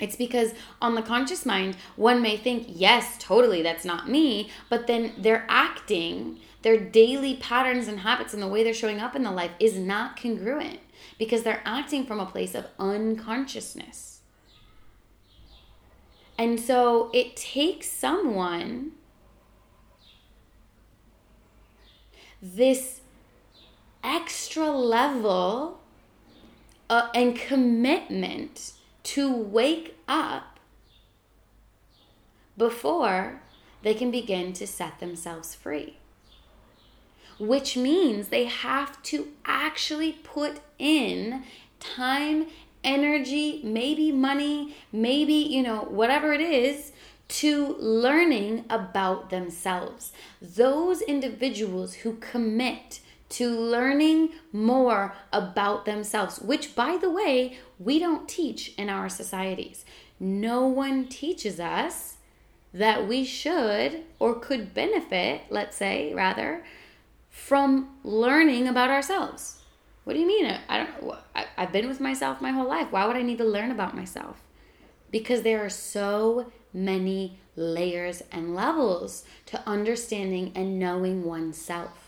It's 0.00 0.16
because 0.16 0.52
on 0.82 0.96
the 0.96 1.00
conscious 1.00 1.46
mind, 1.46 1.76
one 1.94 2.20
may 2.20 2.36
think, 2.36 2.66
yes, 2.68 3.18
totally, 3.20 3.62
that's 3.62 3.84
not 3.84 4.10
me. 4.10 4.50
But 4.68 4.88
then 4.88 5.12
they're 5.16 5.46
acting, 5.48 6.40
their 6.62 6.80
daily 6.80 7.36
patterns 7.36 7.86
and 7.86 8.00
habits 8.00 8.34
and 8.34 8.42
the 8.42 8.48
way 8.48 8.64
they're 8.64 8.74
showing 8.74 8.98
up 8.98 9.14
in 9.14 9.22
the 9.22 9.30
life 9.30 9.52
is 9.60 9.78
not 9.78 10.20
congruent 10.20 10.80
because 11.20 11.44
they're 11.44 11.62
acting 11.64 12.04
from 12.04 12.18
a 12.18 12.26
place 12.26 12.56
of 12.56 12.66
unconsciousness. 12.80 14.15
And 16.38 16.60
so 16.60 17.10
it 17.14 17.36
takes 17.36 17.90
someone 17.90 18.92
this 22.42 23.00
extra 24.04 24.70
level 24.70 25.80
uh, 26.88 27.08
and 27.14 27.34
commitment 27.34 28.72
to 29.02 29.34
wake 29.34 29.96
up 30.06 30.60
before 32.56 33.40
they 33.82 33.94
can 33.94 34.10
begin 34.10 34.52
to 34.54 34.66
set 34.66 35.00
themselves 35.00 35.54
free. 35.54 35.98
Which 37.38 37.76
means 37.76 38.28
they 38.28 38.44
have 38.46 39.02
to 39.04 39.28
actually 39.44 40.12
put 40.12 40.60
in 40.78 41.44
time 41.80 42.46
energy, 42.86 43.60
maybe 43.62 44.10
money, 44.12 44.74
maybe, 44.92 45.34
you 45.34 45.62
know, 45.62 45.80
whatever 45.80 46.32
it 46.32 46.40
is 46.40 46.92
to 47.28 47.76
learning 47.78 48.64
about 48.70 49.30
themselves. 49.30 50.12
Those 50.40 51.02
individuals 51.02 51.94
who 51.94 52.16
commit 52.16 53.00
to 53.28 53.50
learning 53.50 54.30
more 54.52 55.14
about 55.32 55.84
themselves, 55.84 56.38
which, 56.38 56.76
by 56.76 56.96
the 56.96 57.10
way, 57.10 57.58
we 57.78 57.98
don't 57.98 58.28
teach 58.28 58.72
in 58.78 58.88
our 58.88 59.08
societies. 59.08 59.84
No 60.20 60.66
one 60.66 61.08
teaches 61.08 61.58
us 61.58 62.16
that 62.72 63.08
we 63.08 63.24
should 63.24 64.04
or 64.18 64.34
could 64.34 64.72
benefit, 64.72 65.42
let's 65.50 65.76
say, 65.76 66.14
rather, 66.14 66.64
from 67.30 67.88
learning 68.04 68.68
about 68.68 68.90
ourselves. 68.90 69.55
What 70.06 70.12
do 70.12 70.20
you 70.20 70.26
mean? 70.28 70.56
I 70.68 70.78
don't. 70.78 71.14
I, 71.34 71.46
I've 71.58 71.72
been 71.72 71.88
with 71.88 71.98
myself 71.98 72.40
my 72.40 72.52
whole 72.52 72.68
life. 72.68 72.92
Why 72.92 73.08
would 73.08 73.16
I 73.16 73.22
need 73.22 73.38
to 73.38 73.44
learn 73.44 73.72
about 73.72 73.96
myself? 73.96 74.40
Because 75.10 75.42
there 75.42 75.64
are 75.64 75.68
so 75.68 76.52
many 76.72 77.40
layers 77.56 78.22
and 78.30 78.54
levels 78.54 79.24
to 79.46 79.68
understanding 79.68 80.52
and 80.54 80.78
knowing 80.78 81.24
oneself. 81.24 82.05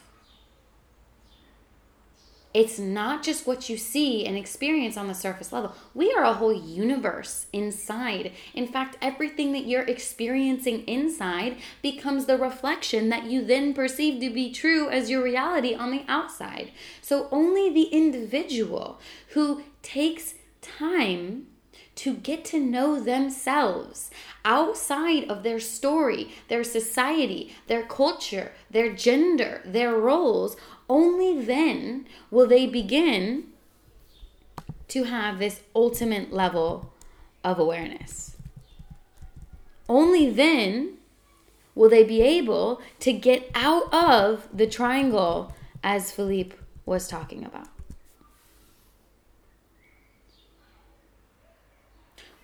It's 2.58 2.76
not 2.76 3.22
just 3.22 3.46
what 3.46 3.68
you 3.68 3.76
see 3.78 4.26
and 4.26 4.36
experience 4.36 4.96
on 4.96 5.06
the 5.06 5.14
surface 5.14 5.52
level. 5.52 5.76
We 5.94 6.12
are 6.12 6.24
a 6.24 6.32
whole 6.32 6.52
universe 6.52 7.46
inside. 7.52 8.32
In 8.52 8.66
fact, 8.66 8.98
everything 9.00 9.52
that 9.52 9.66
you're 9.66 9.84
experiencing 9.84 10.82
inside 10.88 11.58
becomes 11.82 12.26
the 12.26 12.36
reflection 12.36 13.10
that 13.10 13.26
you 13.26 13.44
then 13.44 13.74
perceive 13.74 14.20
to 14.22 14.30
be 14.30 14.52
true 14.52 14.90
as 14.90 15.08
your 15.08 15.22
reality 15.22 15.72
on 15.72 15.92
the 15.92 16.02
outside. 16.08 16.72
So 17.00 17.28
only 17.30 17.72
the 17.72 17.90
individual 17.92 18.98
who 19.34 19.62
takes 19.82 20.34
time 20.60 21.46
to 21.98 22.14
get 22.14 22.44
to 22.44 22.60
know 22.60 23.00
themselves 23.00 24.08
outside 24.44 25.24
of 25.28 25.42
their 25.42 25.58
story, 25.58 26.30
their 26.46 26.62
society, 26.62 27.52
their 27.66 27.82
culture, 27.82 28.52
their 28.70 28.92
gender, 28.92 29.60
their 29.64 29.96
roles 29.96 30.56
only 30.88 31.44
then 31.44 32.06
will 32.30 32.46
they 32.46 32.68
begin 32.68 33.48
to 34.86 35.04
have 35.04 35.40
this 35.40 35.62
ultimate 35.74 36.32
level 36.32 36.92
of 37.42 37.58
awareness. 37.58 38.36
only 39.88 40.30
then 40.30 40.98
will 41.74 41.88
they 41.88 42.04
be 42.04 42.20
able 42.20 42.80
to 43.00 43.12
get 43.12 43.50
out 43.54 43.92
of 43.92 44.46
the 44.52 44.66
triangle 44.66 45.52
as 45.82 46.12
Philippe 46.12 46.54
was 46.84 47.08
talking 47.08 47.44
about. 47.44 47.68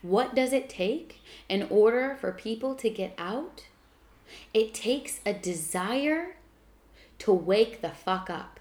What 0.04 0.34
does 0.34 0.52
it 0.52 0.68
take 0.68 1.22
in 1.48 1.66
order 1.70 2.14
for 2.20 2.30
people 2.30 2.74
to 2.74 2.90
get 2.90 3.14
out? 3.16 3.64
It 4.52 4.74
takes 4.74 5.20
a 5.24 5.32
desire 5.32 6.36
to 7.20 7.32
wake 7.32 7.80
the 7.80 7.88
fuck 7.88 8.28
up. 8.28 8.60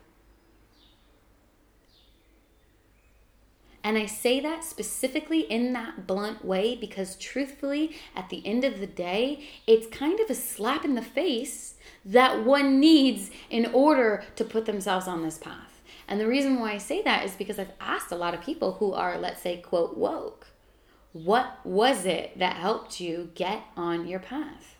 And 3.84 3.98
I 3.98 4.06
say 4.06 4.40
that 4.40 4.64
specifically 4.64 5.42
in 5.42 5.74
that 5.74 6.08
blunt 6.08 6.46
way 6.46 6.78
because, 6.78 7.18
truthfully, 7.18 7.98
at 8.16 8.30
the 8.30 8.42
end 8.48 8.64
of 8.64 8.80
the 8.80 8.88
day, 8.88 9.44
it's 9.68 9.88
kind 9.88 10.22
of 10.22 10.30
a 10.30 10.36
slap 10.36 10.86
in 10.86 10.96
the 10.96 11.02
face 11.02 11.74
that 12.06 12.46
one 12.46 12.80
needs 12.80 13.32
in 13.50 13.66
order 13.74 14.24
to 14.38 14.46
put 14.46 14.66
themselves 14.66 15.10
on 15.10 15.24
this 15.24 15.40
path. 15.40 15.82
And 16.08 16.22
the 16.22 16.28
reason 16.28 16.62
why 16.62 16.72
I 16.72 16.78
say 16.78 17.02
that 17.02 17.26
is 17.26 17.34
because 17.34 17.60
I've 17.60 17.74
asked 17.82 18.14
a 18.14 18.16
lot 18.16 18.34
of 18.34 18.40
people 18.40 18.76
who 18.76 18.94
are, 18.94 19.18
let's 19.18 19.42
say, 19.42 19.58
quote, 19.58 19.98
woke, 19.98 20.48
what 21.14 21.60
was 21.64 22.06
it 22.06 22.38
that 22.40 22.58
helped 22.58 23.00
you 23.00 23.32
get 23.36 23.64
on 23.78 24.08
your 24.08 24.20
path? 24.20 24.76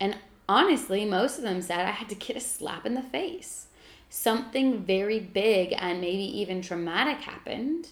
And 0.00 0.16
honestly, 0.48 1.04
most 1.04 1.38
of 1.38 1.44
them 1.44 1.60
said 1.60 1.80
I 1.80 1.90
had 1.90 2.08
to 2.08 2.14
get 2.14 2.36
a 2.36 2.40
slap 2.40 2.86
in 2.86 2.94
the 2.94 3.02
face 3.02 3.66
something 4.14 4.84
very 4.84 5.18
big 5.18 5.74
and 5.76 6.00
maybe 6.00 6.22
even 6.22 6.62
traumatic 6.62 7.18
happened 7.22 7.88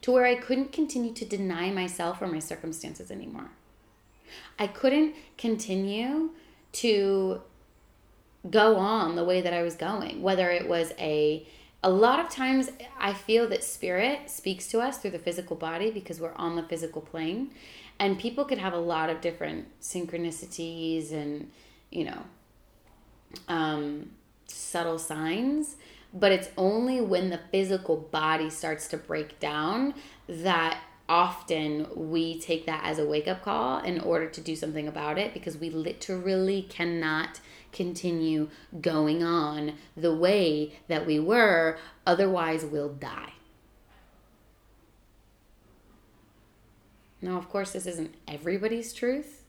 to 0.00 0.10
where 0.10 0.26
I 0.26 0.34
couldn't 0.34 0.72
continue 0.72 1.12
to 1.14 1.24
deny 1.24 1.70
myself 1.70 2.20
or 2.20 2.26
my 2.26 2.40
circumstances 2.40 3.12
anymore. 3.12 3.48
I 4.58 4.66
couldn't 4.66 5.14
continue 5.38 6.30
to 6.72 7.42
go 8.50 8.76
on 8.76 9.14
the 9.14 9.22
way 9.22 9.40
that 9.40 9.52
I 9.52 9.62
was 9.62 9.76
going, 9.76 10.20
whether 10.20 10.50
it 10.50 10.68
was 10.68 10.92
a 10.98 11.46
a 11.82 11.90
lot 11.90 12.20
of 12.20 12.28
times 12.28 12.70
I 12.98 13.12
feel 13.12 13.48
that 13.48 13.64
spirit 13.64 14.30
speaks 14.30 14.68
to 14.68 14.80
us 14.80 14.98
through 14.98 15.12
the 15.12 15.18
physical 15.18 15.56
body 15.56 15.90
because 15.90 16.20
we're 16.20 16.34
on 16.34 16.56
the 16.56 16.62
physical 16.62 17.02
plane. 17.02 17.50
And 17.98 18.18
people 18.18 18.44
could 18.44 18.58
have 18.58 18.72
a 18.72 18.78
lot 18.78 19.10
of 19.10 19.20
different 19.20 19.66
synchronicities 19.80 21.12
and 21.12 21.50
you 21.90 22.04
know 22.04 22.22
um 23.48 24.10
subtle 24.46 24.98
signs, 24.98 25.76
but 26.12 26.32
it's 26.32 26.48
only 26.56 27.00
when 27.00 27.30
the 27.30 27.40
physical 27.50 27.96
body 27.96 28.50
starts 28.50 28.88
to 28.88 28.96
break 28.96 29.40
down 29.40 29.94
that 30.28 30.78
often 31.12 31.86
we 31.94 32.40
take 32.40 32.64
that 32.64 32.82
as 32.84 32.98
a 32.98 33.04
wake 33.04 33.28
up 33.28 33.42
call 33.42 33.80
in 33.80 34.00
order 34.00 34.26
to 34.26 34.40
do 34.40 34.56
something 34.56 34.88
about 34.88 35.18
it 35.18 35.34
because 35.34 35.58
we 35.58 35.68
literally 35.68 36.62
cannot 36.62 37.38
continue 37.70 38.48
going 38.80 39.22
on 39.22 39.74
the 39.94 40.14
way 40.14 40.72
that 40.88 41.06
we 41.06 41.20
were, 41.20 41.76
otherwise, 42.06 42.64
we'll 42.64 42.94
die. 42.94 43.34
Now, 47.20 47.36
of 47.36 47.50
course, 47.50 47.72
this 47.72 47.84
isn't 47.84 48.14
everybody's 48.26 48.94
truth 48.94 49.42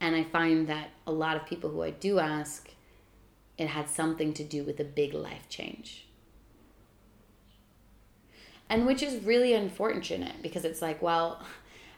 and 0.00 0.16
I 0.16 0.24
find 0.24 0.66
that 0.66 0.90
a 1.06 1.12
lot 1.12 1.36
of 1.36 1.46
people 1.46 1.70
who 1.70 1.84
I 1.84 1.90
do 1.90 2.18
ask, 2.18 2.70
it 3.56 3.68
had 3.68 3.88
something 3.88 4.34
to 4.34 4.42
do 4.42 4.64
with 4.64 4.80
a 4.80 4.84
big 4.84 5.14
life 5.14 5.48
change. 5.48 6.05
And 8.68 8.86
which 8.86 9.02
is 9.02 9.24
really 9.24 9.54
unfortunate 9.54 10.42
because 10.42 10.64
it's 10.64 10.82
like, 10.82 11.00
well, 11.00 11.40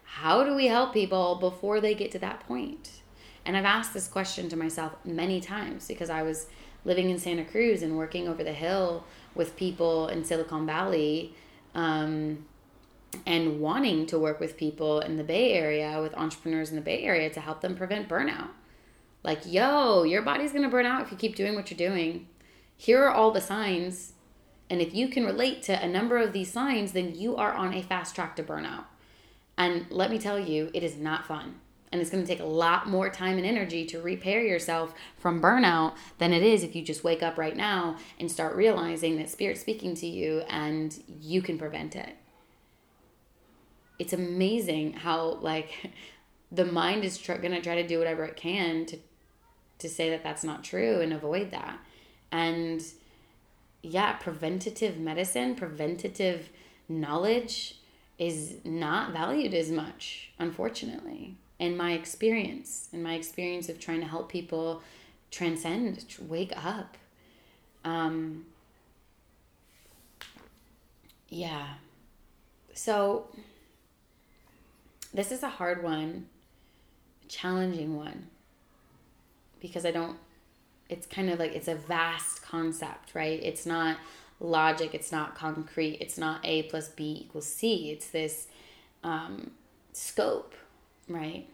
how 0.04 0.44
do 0.44 0.54
we 0.54 0.66
help 0.66 0.92
people 0.92 1.36
before 1.36 1.80
they 1.80 1.94
get 1.94 2.10
to 2.12 2.18
that 2.18 2.40
point? 2.40 3.00
And 3.44 3.56
I've 3.56 3.64
asked 3.64 3.94
this 3.94 4.08
question 4.08 4.48
to 4.50 4.56
myself 4.56 4.92
many 5.04 5.40
times 5.40 5.88
because 5.88 6.10
I 6.10 6.22
was 6.22 6.46
living 6.84 7.08
in 7.08 7.18
Santa 7.18 7.44
Cruz 7.44 7.82
and 7.82 7.96
working 7.96 8.28
over 8.28 8.44
the 8.44 8.52
hill 8.52 9.04
with 9.34 9.56
people 9.56 10.08
in 10.08 10.24
Silicon 10.24 10.66
Valley. 10.66 11.34
Um, 11.74 12.44
and 13.26 13.60
wanting 13.60 14.06
to 14.06 14.18
work 14.18 14.40
with 14.40 14.56
people 14.56 15.00
in 15.00 15.16
the 15.16 15.24
Bay 15.24 15.52
Area, 15.52 16.00
with 16.00 16.14
entrepreneurs 16.14 16.70
in 16.70 16.76
the 16.76 16.82
Bay 16.82 17.02
Area 17.02 17.30
to 17.30 17.40
help 17.40 17.60
them 17.60 17.76
prevent 17.76 18.08
burnout. 18.08 18.48
Like, 19.22 19.40
yo, 19.46 20.04
your 20.04 20.22
body's 20.22 20.52
gonna 20.52 20.68
burn 20.68 20.86
out 20.86 21.02
if 21.02 21.10
you 21.10 21.16
keep 21.16 21.34
doing 21.34 21.54
what 21.54 21.70
you're 21.70 21.90
doing. 21.90 22.28
Here 22.76 23.02
are 23.04 23.10
all 23.10 23.30
the 23.30 23.40
signs. 23.40 24.12
And 24.70 24.80
if 24.82 24.94
you 24.94 25.08
can 25.08 25.24
relate 25.24 25.62
to 25.64 25.82
a 25.82 25.88
number 25.88 26.18
of 26.18 26.32
these 26.32 26.52
signs, 26.52 26.92
then 26.92 27.14
you 27.14 27.36
are 27.36 27.52
on 27.52 27.72
a 27.74 27.82
fast 27.82 28.14
track 28.14 28.36
to 28.36 28.42
burnout. 28.42 28.84
And 29.56 29.86
let 29.90 30.10
me 30.10 30.18
tell 30.18 30.38
you, 30.38 30.70
it 30.74 30.82
is 30.82 30.96
not 30.96 31.26
fun. 31.26 31.56
And 31.90 32.02
it's 32.02 32.10
going 32.10 32.22
to 32.22 32.28
take 32.28 32.40
a 32.40 32.44
lot 32.44 32.86
more 32.86 33.08
time 33.08 33.38
and 33.38 33.46
energy 33.46 33.86
to 33.86 34.00
repair 34.00 34.42
yourself 34.42 34.92
from 35.16 35.40
burnout 35.40 35.94
than 36.18 36.34
it 36.34 36.42
is 36.42 36.62
if 36.62 36.76
you 36.76 36.82
just 36.82 37.02
wake 37.02 37.22
up 37.22 37.38
right 37.38 37.56
now 37.56 37.96
and 38.20 38.30
start 38.30 38.54
realizing 38.54 39.16
that 39.16 39.30
Spirit's 39.30 39.62
speaking 39.62 39.94
to 39.96 40.06
you 40.06 40.42
and 40.48 41.02
you 41.20 41.40
can 41.40 41.56
prevent 41.56 41.96
it 41.96 42.14
it's 43.98 44.12
amazing 44.12 44.92
how 44.92 45.38
like 45.40 45.92
the 46.52 46.64
mind 46.64 47.04
is 47.04 47.18
tr- 47.18 47.34
going 47.34 47.52
to 47.52 47.60
try 47.60 47.74
to 47.74 47.86
do 47.86 47.98
whatever 47.98 48.24
it 48.24 48.36
can 48.36 48.86
to 48.86 48.98
to 49.78 49.88
say 49.88 50.10
that 50.10 50.24
that's 50.24 50.42
not 50.42 50.64
true 50.64 51.00
and 51.00 51.12
avoid 51.12 51.52
that 51.52 51.78
and 52.32 52.82
yeah 53.82 54.12
preventative 54.14 54.98
medicine 54.98 55.54
preventative 55.54 56.48
knowledge 56.88 57.76
is 58.18 58.56
not 58.64 59.12
valued 59.12 59.54
as 59.54 59.70
much 59.70 60.30
unfortunately 60.38 61.36
in 61.58 61.76
my 61.76 61.92
experience 61.92 62.88
in 62.92 63.02
my 63.02 63.14
experience 63.14 63.68
of 63.68 63.78
trying 63.78 64.00
to 64.00 64.06
help 64.06 64.30
people 64.30 64.82
transcend 65.30 66.04
wake 66.28 66.52
up. 66.56 66.96
Um 67.84 68.46
yeah. 71.28 71.74
So 72.74 73.28
this 75.12 75.32
is 75.32 75.42
a 75.42 75.48
hard 75.48 75.82
one, 75.82 76.26
challenging 77.28 77.96
one, 77.96 78.28
because 79.60 79.84
I 79.84 79.90
don't, 79.90 80.16
it's 80.88 81.06
kind 81.06 81.30
of 81.30 81.38
like 81.38 81.54
it's 81.54 81.68
a 81.68 81.74
vast 81.74 82.42
concept, 82.42 83.14
right? 83.14 83.40
It's 83.42 83.66
not 83.66 83.98
logic, 84.40 84.94
it's 84.94 85.12
not 85.12 85.34
concrete, 85.34 85.98
it's 86.00 86.16
not 86.16 86.40
A 86.44 86.64
plus 86.64 86.88
B 86.88 87.24
equals 87.26 87.46
C. 87.46 87.90
It's 87.90 88.08
this 88.08 88.48
um, 89.04 89.50
scope, 89.92 90.54
right? 91.08 91.46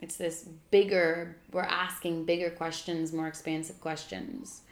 It's 0.00 0.16
this 0.16 0.48
bigger, 0.70 1.36
we're 1.52 1.62
asking 1.62 2.24
bigger 2.24 2.50
questions, 2.50 3.12
more 3.12 3.26
expansive 3.26 3.80
questions. 3.80 4.62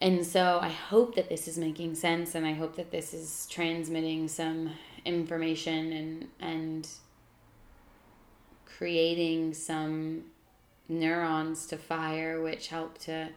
And 0.00 0.24
so 0.24 0.60
I 0.62 0.68
hope 0.68 1.16
that 1.16 1.28
this 1.28 1.48
is 1.48 1.58
making 1.58 1.96
sense 1.96 2.36
and 2.36 2.46
I 2.46 2.52
hope 2.52 2.76
that 2.76 2.92
this 2.92 3.12
is 3.12 3.48
transmitting 3.50 4.28
some 4.28 4.70
information 5.04 5.92
and 5.92 6.28
and 6.40 6.88
creating 8.66 9.54
some 9.54 10.22
neurons 10.88 11.66
to 11.66 11.76
fire 11.76 12.40
which 12.40 12.68
help 12.68 12.98
to 12.98 13.28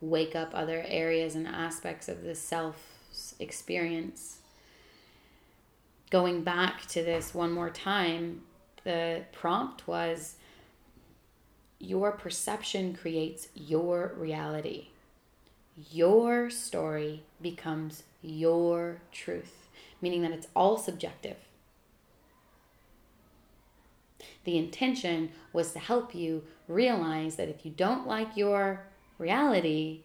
wake 0.00 0.34
up 0.34 0.50
other 0.54 0.84
areas 0.86 1.34
and 1.34 1.46
aspects 1.46 2.08
of 2.08 2.22
the 2.22 2.34
self 2.34 2.76
experience 3.40 4.38
going 6.10 6.42
back 6.42 6.86
to 6.86 7.02
this 7.02 7.34
one 7.34 7.50
more 7.50 7.70
time 7.70 8.40
the 8.84 9.22
prompt 9.32 9.86
was 9.88 10.36
your 11.80 12.12
perception 12.12 12.94
creates 12.94 13.48
your 13.54 14.12
reality 14.16 14.88
your 15.90 16.48
story 16.48 17.22
becomes 17.40 18.02
your 18.22 19.00
truth 19.12 19.58
meaning 20.00 20.22
that 20.22 20.32
it's 20.32 20.48
all 20.54 20.78
subjective. 20.78 21.36
The 24.48 24.56
intention 24.56 25.32
was 25.52 25.72
to 25.74 25.78
help 25.78 26.14
you 26.14 26.42
realize 26.68 27.36
that 27.36 27.50
if 27.50 27.66
you 27.66 27.70
don't 27.70 28.06
like 28.06 28.34
your 28.34 28.86
reality 29.18 30.04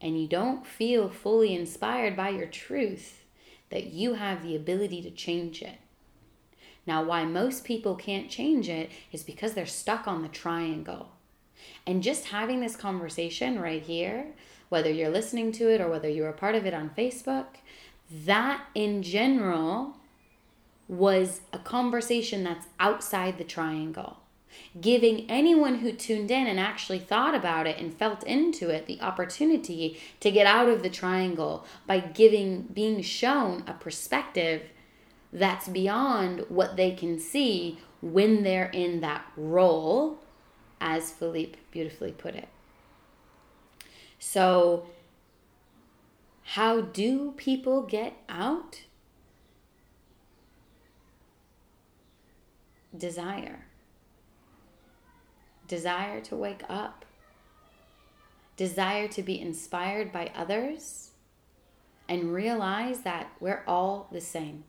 and 0.00 0.18
you 0.18 0.26
don't 0.26 0.66
feel 0.66 1.10
fully 1.10 1.54
inspired 1.54 2.16
by 2.16 2.30
your 2.30 2.46
truth, 2.46 3.24
that 3.68 3.88
you 3.88 4.14
have 4.14 4.42
the 4.42 4.56
ability 4.56 5.02
to 5.02 5.10
change 5.10 5.60
it. 5.60 5.76
Now, 6.86 7.02
why 7.02 7.26
most 7.26 7.62
people 7.66 7.94
can't 7.94 8.30
change 8.30 8.70
it 8.70 8.90
is 9.12 9.22
because 9.22 9.52
they're 9.52 9.66
stuck 9.66 10.08
on 10.08 10.22
the 10.22 10.28
triangle. 10.28 11.10
And 11.86 12.02
just 12.02 12.28
having 12.28 12.60
this 12.60 12.74
conversation 12.74 13.60
right 13.60 13.82
here, 13.82 14.28
whether 14.70 14.90
you're 14.90 15.10
listening 15.10 15.52
to 15.52 15.70
it 15.70 15.82
or 15.82 15.90
whether 15.90 16.08
you're 16.08 16.30
a 16.30 16.32
part 16.32 16.54
of 16.54 16.64
it 16.64 16.72
on 16.72 16.88
Facebook, 16.96 17.48
that 18.24 18.64
in 18.74 19.02
general 19.02 19.97
was 20.88 21.42
a 21.52 21.58
conversation 21.58 22.42
that's 22.42 22.66
outside 22.80 23.38
the 23.38 23.44
triangle. 23.44 24.18
giving 24.80 25.28
anyone 25.30 25.76
who 25.76 25.92
tuned 25.92 26.30
in 26.30 26.46
and 26.46 26.58
actually 26.58 26.98
thought 26.98 27.34
about 27.34 27.66
it 27.66 27.78
and 27.78 27.94
felt 27.94 28.22
into 28.24 28.70
it 28.70 28.86
the 28.86 29.00
opportunity 29.00 29.98
to 30.20 30.30
get 30.30 30.46
out 30.46 30.68
of 30.68 30.82
the 30.82 30.90
triangle 30.90 31.66
by 31.86 32.00
giving 32.00 32.62
being 32.62 33.02
shown 33.02 33.62
a 33.66 33.72
perspective 33.72 34.62
that's 35.32 35.68
beyond 35.68 36.44
what 36.48 36.76
they 36.76 36.90
can 36.92 37.18
see 37.18 37.78
when 38.00 38.42
they're 38.42 38.70
in 38.70 39.00
that 39.00 39.24
role 39.36 40.18
as 40.80 41.10
Philippe 41.10 41.58
beautifully 41.70 42.12
put 42.12 42.34
it. 42.34 42.48
So 44.18 44.86
how 46.42 46.80
do 46.80 47.32
people 47.36 47.82
get 47.82 48.14
out? 48.28 48.82
Desire 52.98 53.68
desire 55.68 56.20
to 56.22 56.34
wake 56.34 56.62
up, 56.68 57.04
desire 58.56 59.06
to 59.06 59.22
be 59.22 59.40
inspired 59.40 60.10
by 60.10 60.32
others, 60.34 61.10
and 62.08 62.32
realize 62.32 63.02
that 63.02 63.30
we're 63.38 63.62
all 63.66 64.08
the 64.10 64.20
same. 64.20 64.64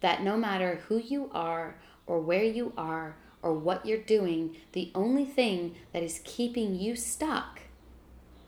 That 0.00 0.22
no 0.22 0.36
matter 0.36 0.82
who 0.86 0.98
you 0.98 1.30
are, 1.32 1.76
or 2.06 2.20
where 2.20 2.44
you 2.44 2.72
are, 2.76 3.16
or 3.42 3.54
what 3.54 3.86
you're 3.86 3.98
doing, 3.98 4.56
the 4.72 4.90
only 4.94 5.24
thing 5.24 5.74
that 5.92 6.02
is 6.02 6.20
keeping 6.24 6.78
you 6.78 6.94
stuck 6.94 7.60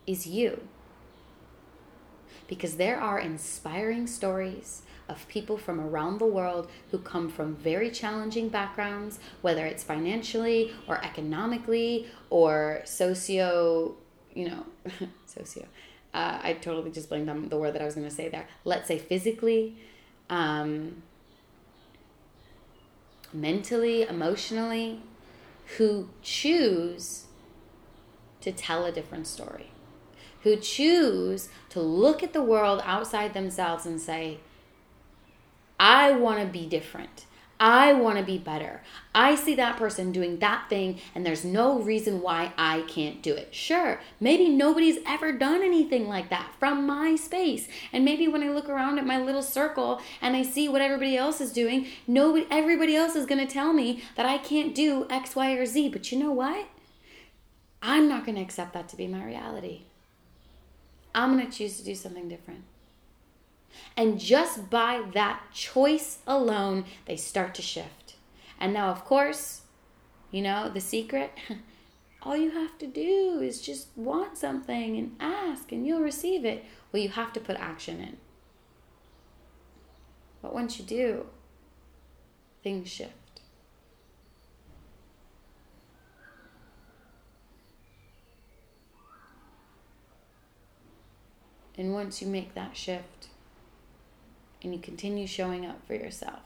is 0.05 0.27
you. 0.27 0.61
Because 2.47 2.75
there 2.75 2.99
are 2.99 3.19
inspiring 3.19 4.05
stories 4.05 4.83
of 5.09 5.27
people 5.27 5.57
from 5.57 5.79
around 5.79 6.19
the 6.19 6.25
world 6.25 6.69
who 6.91 6.97
come 6.97 7.29
from 7.29 7.55
very 7.55 7.91
challenging 7.91 8.49
backgrounds, 8.49 9.19
whether 9.41 9.65
it's 9.65 9.83
financially 9.83 10.71
or 10.87 11.03
economically 11.03 12.07
or 12.29 12.81
socio, 12.85 13.95
you 14.33 14.49
know, 14.49 14.65
socio. 15.25 15.65
Uh, 16.13 16.39
I 16.41 16.53
totally 16.53 16.91
just 16.91 17.09
blamed 17.09 17.29
on 17.29 17.49
the 17.49 17.57
word 17.57 17.73
that 17.73 17.81
I 17.81 17.85
was 17.85 17.95
going 17.95 18.07
to 18.07 18.13
say 18.13 18.29
there. 18.29 18.47
Let's 18.65 18.87
say 18.87 18.99
physically, 18.99 19.75
um, 20.29 21.01
mentally, 23.33 24.03
emotionally, 24.03 25.01
who 25.77 26.09
choose 26.21 27.25
to 28.41 28.51
tell 28.51 28.85
a 28.85 28.91
different 28.91 29.25
story, 29.25 29.71
who 30.41 30.55
choose 30.57 31.49
to 31.69 31.79
look 31.79 32.21
at 32.21 32.33
the 32.33 32.43
world 32.43 32.81
outside 32.85 33.33
themselves 33.33 33.85
and 33.85 33.99
say, 33.99 34.39
I 35.83 36.13
want 36.13 36.39
to 36.39 36.45
be 36.45 36.65
different. 36.65 37.25
I 37.59 37.91
want 37.91 38.17
to 38.17 38.23
be 38.23 38.37
better. 38.37 38.81
I 39.13 39.35
see 39.35 39.55
that 39.55 39.75
person 39.75 40.13
doing 40.13 40.39
that 40.39 40.69
thing, 40.69 41.01
and 41.13 41.25
there's 41.25 41.43
no 41.43 41.81
reason 41.81 42.21
why 42.21 42.53
I 42.57 42.83
can't 42.87 43.21
do 43.21 43.33
it. 43.33 43.53
Sure, 43.53 43.99
maybe 44.17 44.47
nobody's 44.47 44.99
ever 45.05 45.33
done 45.33 45.61
anything 45.61 46.07
like 46.07 46.29
that 46.29 46.53
from 46.57 46.87
my 46.87 47.17
space. 47.17 47.67
And 47.91 48.05
maybe 48.05 48.29
when 48.29 48.43
I 48.43 48.47
look 48.47 48.69
around 48.69 48.97
at 48.97 49.05
my 49.05 49.21
little 49.21 49.41
circle 49.41 49.99
and 50.21 50.37
I 50.37 50.43
see 50.43 50.69
what 50.69 50.79
everybody 50.79 51.17
else 51.17 51.41
is 51.41 51.51
doing, 51.51 51.87
nobody, 52.07 52.47
everybody 52.49 52.95
else 52.95 53.17
is 53.17 53.25
going 53.25 53.45
to 53.45 53.53
tell 53.53 53.73
me 53.73 54.03
that 54.15 54.25
I 54.25 54.37
can't 54.37 54.73
do 54.73 55.05
X, 55.09 55.35
Y, 55.35 55.51
or 55.51 55.65
Z. 55.65 55.89
But 55.89 56.13
you 56.13 56.17
know 56.17 56.31
what? 56.31 56.65
I'm 57.81 58.07
not 58.07 58.25
going 58.25 58.37
to 58.37 58.41
accept 58.41 58.71
that 58.71 58.87
to 58.87 58.95
be 58.95 59.07
my 59.07 59.25
reality. 59.25 59.81
I'm 61.13 61.37
going 61.37 61.45
to 61.45 61.57
choose 61.57 61.75
to 61.75 61.83
do 61.83 61.93
something 61.93 62.29
different. 62.29 62.63
And 63.95 64.19
just 64.19 64.69
by 64.69 65.03
that 65.13 65.41
choice 65.53 66.19
alone, 66.25 66.85
they 67.05 67.15
start 67.15 67.55
to 67.55 67.61
shift. 67.61 68.15
And 68.59 68.73
now, 68.73 68.89
of 68.89 69.05
course, 69.05 69.61
you 70.31 70.41
know, 70.41 70.69
the 70.69 70.81
secret 70.81 71.31
all 72.25 72.37
you 72.37 72.51
have 72.51 72.77
to 72.77 72.87
do 72.87 73.39
is 73.41 73.61
just 73.61 73.87
want 73.95 74.37
something 74.37 74.97
and 74.97 75.15
ask, 75.19 75.71
and 75.71 75.85
you'll 75.85 76.01
receive 76.01 76.45
it. 76.45 76.63
Well, 76.91 77.01
you 77.01 77.09
have 77.09 77.33
to 77.33 77.39
put 77.39 77.57
action 77.57 77.99
in. 77.99 78.17
But 80.41 80.53
once 80.53 80.79
you 80.79 80.85
do, 80.85 81.25
things 82.63 82.89
shift. 82.89 83.11
And 91.77 91.93
once 91.93 92.21
you 92.21 92.27
make 92.27 92.53
that 92.53 92.77
shift, 92.77 93.27
and 94.63 94.73
you 94.73 94.79
continue 94.79 95.27
showing 95.27 95.65
up 95.65 95.85
for 95.85 95.93
yourself, 95.93 96.39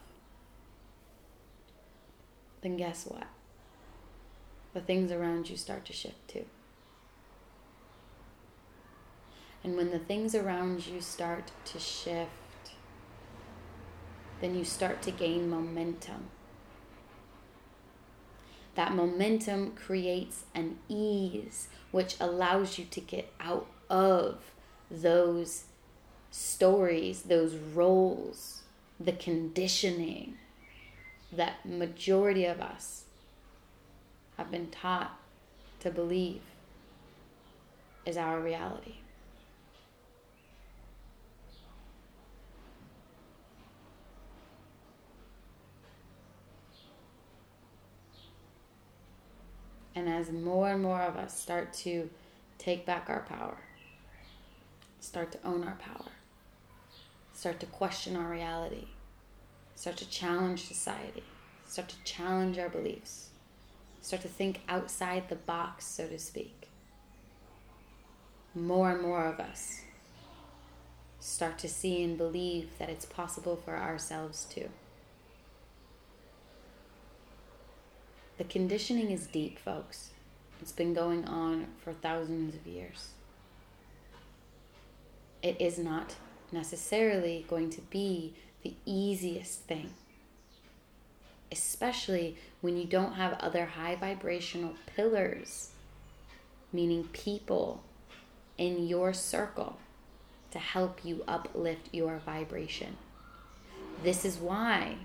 then 2.61 2.75
guess 2.77 3.05
what? 3.05 3.27
The 4.73 4.81
things 4.81 5.11
around 5.11 5.49
you 5.49 5.57
start 5.57 5.85
to 5.85 5.93
shift 5.93 6.27
too. 6.27 6.45
And 9.63 9.75
when 9.75 9.91
the 9.91 9.99
things 9.99 10.33
around 10.35 10.87
you 10.87 11.01
start 11.01 11.51
to 11.65 11.79
shift, 11.79 12.31
then 14.41 14.55
you 14.55 14.63
start 14.63 15.01
to 15.03 15.11
gain 15.11 15.49
momentum. 15.49 16.29
That 18.75 18.93
momentum 18.93 19.71
creates 19.71 20.45
an 20.53 20.77
ease 20.87 21.67
which 21.91 22.15
allows 22.19 22.77
you 22.77 22.85
to 22.85 23.01
get 23.01 23.33
out 23.39 23.67
of 23.89 24.37
those 24.91 25.63
stories, 26.31 27.23
those 27.23 27.55
roles, 27.55 28.61
the 28.99 29.11
conditioning 29.11 30.37
that 31.31 31.65
majority 31.65 32.45
of 32.45 32.61
us 32.61 33.03
have 34.37 34.51
been 34.51 34.69
taught 34.69 35.19
to 35.79 35.89
believe 35.89 36.41
is 38.05 38.17
our 38.17 38.39
reality. 38.39 38.95
And 49.95 50.07
as 50.07 50.31
more 50.31 50.69
and 50.69 50.83
more 50.83 51.01
of 51.01 51.17
us 51.17 51.37
start 51.39 51.73
to 51.73 52.07
take 52.59 52.85
back 52.85 53.09
our 53.09 53.21
power, 53.21 53.57
start 54.99 55.31
to 55.31 55.39
own 55.43 55.63
our 55.63 55.75
power, 55.75 56.11
start 57.37 57.59
to 57.59 57.67
question 57.67 58.15
our 58.15 58.31
reality, 58.31 58.87
start 59.75 59.95
to 59.95 60.09
challenge 60.09 60.65
society, 60.65 61.21
start 61.67 61.87
to 61.87 62.03
challenge 62.03 62.57
our 62.57 62.67
beliefs, 62.67 63.29
start 64.01 64.23
to 64.23 64.27
think 64.27 64.61
outside 64.67 65.29
the 65.29 65.35
box, 65.35 65.85
so 65.85 66.07
to 66.07 66.17
speak. 66.17 66.67
More 68.55 68.89
and 68.89 69.03
more 69.03 69.27
of 69.27 69.39
us 69.39 69.81
start 71.19 71.59
to 71.59 71.69
see 71.69 72.03
and 72.03 72.17
believe 72.17 72.71
that 72.79 72.89
it's 72.89 73.05
possible 73.05 73.55
for 73.55 73.77
ourselves 73.77 74.47
too. 74.49 74.69
The 78.39 78.45
conditioning 78.45 79.11
is 79.11 79.27
deep, 79.27 79.59
folks. 79.59 80.09
It's 80.59 80.71
been 80.71 80.95
going 80.95 81.25
on 81.25 81.67
for 81.83 81.93
thousands 81.93 82.55
of 82.55 82.65
years. 82.65 83.09
It 85.43 85.61
is 85.61 85.77
not 85.77 86.15
necessarily 86.51 87.45
going 87.49 87.69
to 87.71 87.81
be 87.81 88.33
the 88.63 88.73
easiest 88.85 89.61
thing. 89.61 89.91
Especially 91.51 92.35
when 92.61 92.77
you 92.77 92.85
don't 92.85 93.13
have 93.13 93.33
other 93.39 93.65
high 93.65 93.95
vibrational 93.95 94.73
pillars, 94.95 95.71
meaning 96.73 97.05
people 97.13 97.83
in 98.57 98.87
your 98.87 99.13
circle 99.13 99.77
to 100.51 100.59
help 100.59 101.03
you 101.03 101.23
uplift 101.27 101.89
your 101.93 102.19
vibration. 102.25 102.97
This 104.03 104.25
is 104.25 104.37
why 104.37 104.95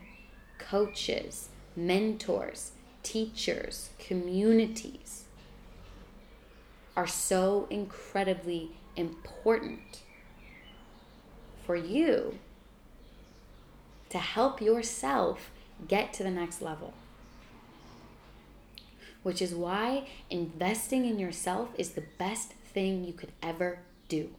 coaches, 0.58 1.48
mentors, 1.76 2.72
teachers, 3.02 3.90
communities 3.98 5.24
are 6.96 7.06
so 7.06 7.66
incredibly 7.70 8.70
important 8.96 10.02
for 11.64 11.76
you 11.76 12.38
to 14.10 14.18
help 14.18 14.60
yourself 14.60 15.50
get 15.88 16.12
to 16.14 16.22
the 16.22 16.30
next 16.30 16.60
level. 16.60 16.92
Which 19.22 19.40
is 19.40 19.54
why 19.54 20.08
investing 20.30 21.04
in 21.06 21.18
yourself 21.18 21.70
is 21.78 21.90
the 21.90 22.04
best 22.18 22.52
thing 22.52 23.04
you 23.04 23.12
could 23.12 23.32
ever 23.42 23.78
do. 24.08 24.30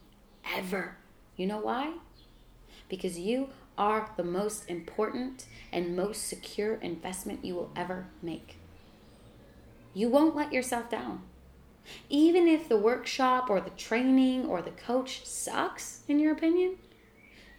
Ever. 0.56 0.98
You 1.38 1.48
know 1.48 1.60
why? 1.60 1.94
Because 2.90 3.18
you 3.18 3.50
are 3.78 4.12
the 4.18 4.24
most 4.24 4.70
important 4.70 5.46
and 5.72 5.96
most 5.96 6.28
secure 6.28 6.76
investment 6.76 7.44
you 7.44 7.56
will 7.56 7.72
ever 7.76 8.08
make. 8.22 8.58
You 9.94 10.10
won't 10.10 10.36
let 10.36 10.54
yourself 10.54 10.90
down. 10.90 11.22
Even 12.10 12.48
if 12.48 12.70
the 12.70 12.78
workshop 12.78 13.50
or 13.50 13.60
the 13.60 13.70
training 13.72 14.46
or 14.46 14.62
the 14.62 14.72
coach 14.72 15.26
sucks, 15.26 16.02
in 16.08 16.20
your 16.20 16.34
opinion, 16.34 16.78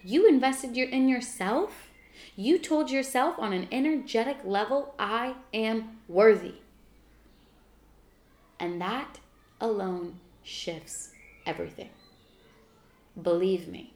you 0.05 0.29
invested 0.29 0.77
your, 0.77 0.89
in 0.89 1.09
yourself 1.09 1.89
You 2.37 2.59
told 2.59 2.91
yourself 2.91 3.39
on 3.39 3.53
an 3.53 3.69
energetic 3.71 4.39
level, 4.45 4.95
I 4.99 5.35
am 5.53 5.99
worthy. 6.09 6.55
And 8.59 8.81
that 8.81 9.19
alone 9.61 10.19
shifts 10.43 11.11
everything. 11.47 11.91
Believe 13.21 13.69
me. 13.69 13.94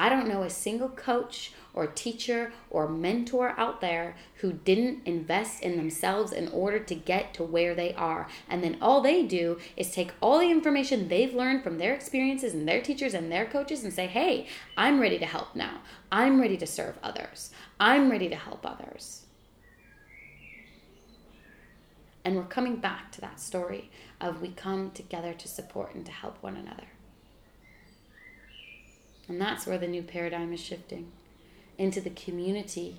I 0.00 0.08
don't 0.08 0.28
know 0.28 0.44
a 0.44 0.48
single 0.48 0.88
coach 0.88 1.52
or 1.74 1.86
teacher 1.86 2.54
or 2.70 2.88
mentor 2.88 3.52
out 3.58 3.82
there 3.82 4.16
who 4.36 4.50
didn't 4.50 5.02
invest 5.04 5.62
in 5.62 5.76
themselves 5.76 6.32
in 6.32 6.48
order 6.48 6.78
to 6.78 6.94
get 6.94 7.34
to 7.34 7.42
where 7.42 7.74
they 7.74 7.92
are. 7.92 8.26
And 8.48 8.64
then 8.64 8.78
all 8.80 9.02
they 9.02 9.26
do 9.26 9.58
is 9.76 9.92
take 9.92 10.12
all 10.22 10.38
the 10.38 10.50
information 10.50 11.08
they've 11.08 11.34
learned 11.34 11.62
from 11.62 11.76
their 11.76 11.92
experiences 11.92 12.54
and 12.54 12.66
their 12.66 12.80
teachers 12.80 13.12
and 13.12 13.30
their 13.30 13.44
coaches 13.44 13.84
and 13.84 13.92
say, 13.92 14.06
hey, 14.06 14.46
I'm 14.74 15.00
ready 15.00 15.18
to 15.18 15.26
help 15.26 15.54
now. 15.54 15.82
I'm 16.10 16.40
ready 16.40 16.56
to 16.56 16.66
serve 16.66 16.96
others. 17.02 17.50
I'm 17.78 18.10
ready 18.10 18.30
to 18.30 18.36
help 18.36 18.64
others. 18.64 19.26
And 22.24 22.36
we're 22.36 22.44
coming 22.44 22.76
back 22.76 23.12
to 23.12 23.20
that 23.20 23.38
story 23.38 23.90
of 24.18 24.40
we 24.40 24.48
come 24.48 24.92
together 24.92 25.34
to 25.34 25.46
support 25.46 25.94
and 25.94 26.06
to 26.06 26.12
help 26.12 26.42
one 26.42 26.56
another. 26.56 26.86
And 29.30 29.40
that's 29.40 29.64
where 29.64 29.78
the 29.78 29.86
new 29.86 30.02
paradigm 30.02 30.52
is 30.52 30.58
shifting 30.58 31.12
into 31.78 32.00
the 32.00 32.10
community, 32.10 32.96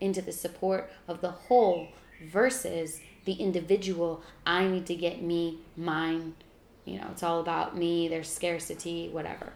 into 0.00 0.22
the 0.22 0.30
support 0.30 0.88
of 1.08 1.20
the 1.20 1.32
whole 1.32 1.88
versus 2.24 3.00
the 3.24 3.32
individual. 3.32 4.22
I 4.46 4.68
need 4.68 4.86
to 4.86 4.94
get 4.94 5.22
me, 5.22 5.58
mine. 5.76 6.36
You 6.84 7.00
know, 7.00 7.08
it's 7.10 7.24
all 7.24 7.40
about 7.40 7.76
me, 7.76 8.06
there's 8.06 8.30
scarcity, 8.30 9.08
whatever. 9.08 9.54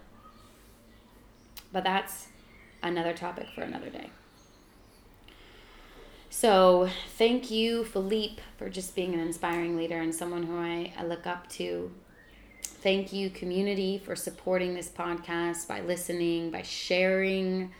But 1.72 1.84
that's 1.84 2.26
another 2.82 3.12
topic 3.12 3.46
for 3.54 3.60
another 3.60 3.88
day. 3.88 4.10
So, 6.28 6.90
thank 7.16 7.52
you, 7.52 7.84
Philippe, 7.84 8.42
for 8.58 8.68
just 8.68 8.96
being 8.96 9.14
an 9.14 9.20
inspiring 9.20 9.76
leader 9.76 10.00
and 10.00 10.12
someone 10.12 10.42
who 10.42 10.58
I, 10.58 10.92
I 10.98 11.04
look 11.04 11.24
up 11.24 11.48
to 11.50 11.92
Thank 12.86 13.12
you, 13.12 13.30
community, 13.30 13.98
for 13.98 14.14
supporting 14.14 14.74
this 14.74 14.88
podcast 14.88 15.66
by 15.66 15.80
listening, 15.80 16.52
by 16.52 16.62
sharing 16.62 17.72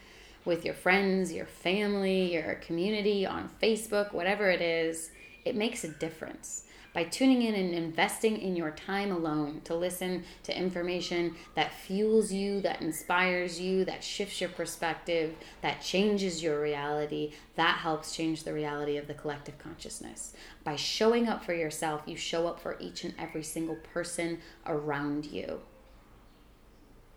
with 0.44 0.64
your 0.64 0.74
friends, 0.74 1.32
your 1.32 1.46
family, 1.46 2.34
your 2.34 2.56
community 2.56 3.24
on 3.24 3.48
Facebook, 3.62 4.12
whatever 4.12 4.50
it 4.50 4.60
is. 4.60 5.12
It 5.44 5.54
makes 5.54 5.84
a 5.84 5.88
difference 5.90 6.64
by 6.96 7.04
tuning 7.04 7.42
in 7.42 7.54
and 7.54 7.74
investing 7.74 8.38
in 8.38 8.56
your 8.56 8.70
time 8.70 9.12
alone 9.12 9.60
to 9.64 9.74
listen 9.74 10.24
to 10.42 10.58
information 10.58 11.36
that 11.54 11.70
fuels 11.70 12.32
you, 12.32 12.58
that 12.62 12.80
inspires 12.80 13.60
you, 13.60 13.84
that 13.84 14.02
shifts 14.02 14.40
your 14.40 14.48
perspective, 14.48 15.34
that 15.60 15.82
changes 15.82 16.42
your 16.42 16.58
reality, 16.58 17.34
that 17.54 17.76
helps 17.76 18.16
change 18.16 18.44
the 18.44 18.52
reality 18.54 18.96
of 18.96 19.08
the 19.08 19.12
collective 19.12 19.58
consciousness. 19.58 20.32
By 20.64 20.76
showing 20.76 21.28
up 21.28 21.44
for 21.44 21.52
yourself, 21.52 22.00
you 22.06 22.16
show 22.16 22.46
up 22.46 22.58
for 22.58 22.78
each 22.80 23.04
and 23.04 23.12
every 23.18 23.42
single 23.42 23.76
person 23.92 24.38
around 24.64 25.26
you. 25.26 25.60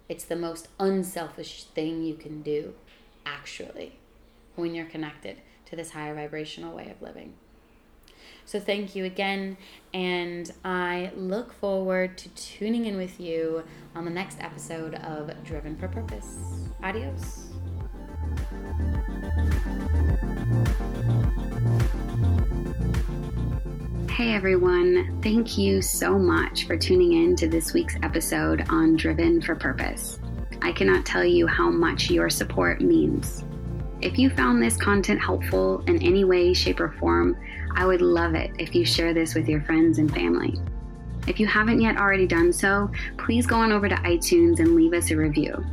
It's 0.10 0.26
the 0.26 0.36
most 0.36 0.68
unselfish 0.78 1.64
thing 1.64 2.04
you 2.04 2.16
can 2.16 2.42
do, 2.42 2.74
actually, 3.26 3.98
when 4.58 4.76
you're 4.76 4.88
connected 4.88 5.38
to 5.68 5.78
this 5.78 5.92
higher 5.92 6.16
vibrational 6.16 6.76
way 6.76 6.92
of 6.92 7.02
living. 7.02 7.36
So 8.50 8.60
thank 8.60 8.96
you 8.96 9.06
again, 9.06 9.58
and 9.94 10.52
I 10.66 11.12
look 11.16 11.54
forward 11.54 12.18
to 12.18 12.30
tuning 12.30 12.88
in 12.88 12.98
with 12.98 13.20
you 13.20 13.64
on 13.94 14.06
the 14.06 14.10
next 14.10 14.42
episode 14.42 14.96
of 14.96 15.32
Driven 15.44 15.76
for 15.76 15.88
Purpose. 15.88 16.40
Adios. 16.82 17.50
Hey 24.10 24.34
everyone, 24.34 25.22
thank 25.22 25.56
you 25.60 25.84
so 25.84 26.18
much 26.18 26.66
for 26.66 26.76
tuning 26.76 27.24
in 27.24 27.36
to 27.36 27.48
this 27.48 27.74
week's 27.74 27.98
episode 28.02 28.66
on 28.70 28.96
Driven 28.96 29.44
for 29.44 29.54
Purpose. 29.54 30.18
I 30.64 30.72
cannot 30.72 31.06
tell 31.06 31.24
you 31.24 31.46
how 31.46 31.70
much 31.70 32.10
your 32.10 32.32
support 32.32 32.82
means. 32.82 33.44
If 34.02 34.18
you 34.18 34.30
found 34.30 34.64
this 34.64 34.78
content 34.78 35.20
helpful 35.20 35.84
in 35.88 36.02
any 36.02 36.24
way, 36.24 36.54
shape, 36.54 36.80
or 36.80 36.92
form, 36.94 37.38
I 37.76 37.86
would 37.86 38.02
love 38.02 38.34
it 38.34 38.52
if 38.58 38.74
you 38.74 38.86
share 38.86 39.14
this 39.14 39.36
with 39.36 39.50
your 39.50 39.62
friends 39.62 39.98
and 39.98 40.10
family. 40.14 40.56
If 41.28 41.38
you 41.38 41.46
haven't 41.48 41.82
yet 41.82 41.98
already 41.98 42.26
done 42.26 42.54
so, 42.54 42.90
please 43.18 43.46
go 43.46 43.58
on 43.58 43.74
over 43.74 43.90
to 43.90 43.96
iTunes 43.96 44.60
and 44.60 44.74
leave 44.74 44.94
us 44.94 45.12
a 45.12 45.18
review. 45.18 45.66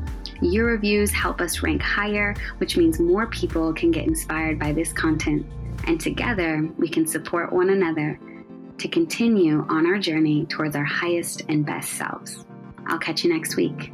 Your 0.43 0.67
reviews 0.67 1.13
help 1.13 1.41
us 1.41 1.63
rank 1.63 1.81
higher, 1.81 2.35
which 2.59 2.77
means 2.77 2.99
more 2.99 3.29
people 3.29 3.73
can 3.73 3.93
get 3.93 4.09
inspired 4.09 4.59
by 4.59 4.73
this 4.73 4.93
content, 4.93 5.47
and 5.85 6.01
together 6.01 6.69
we 6.79 6.89
can 6.89 7.07
support 7.07 7.53
one 7.53 7.71
another 7.71 8.19
to 8.79 8.89
continue 8.89 9.65
on 9.69 9.87
our 9.87 9.99
journey 9.99 10.47
towards 10.47 10.75
our 10.75 10.85
highest 10.85 11.43
and 11.49 11.65
best 11.65 11.93
selves. 11.93 12.45
I'll 12.89 12.99
catch 12.99 13.25
you 13.25 13.33
next 13.33 13.57
week. 13.57 13.93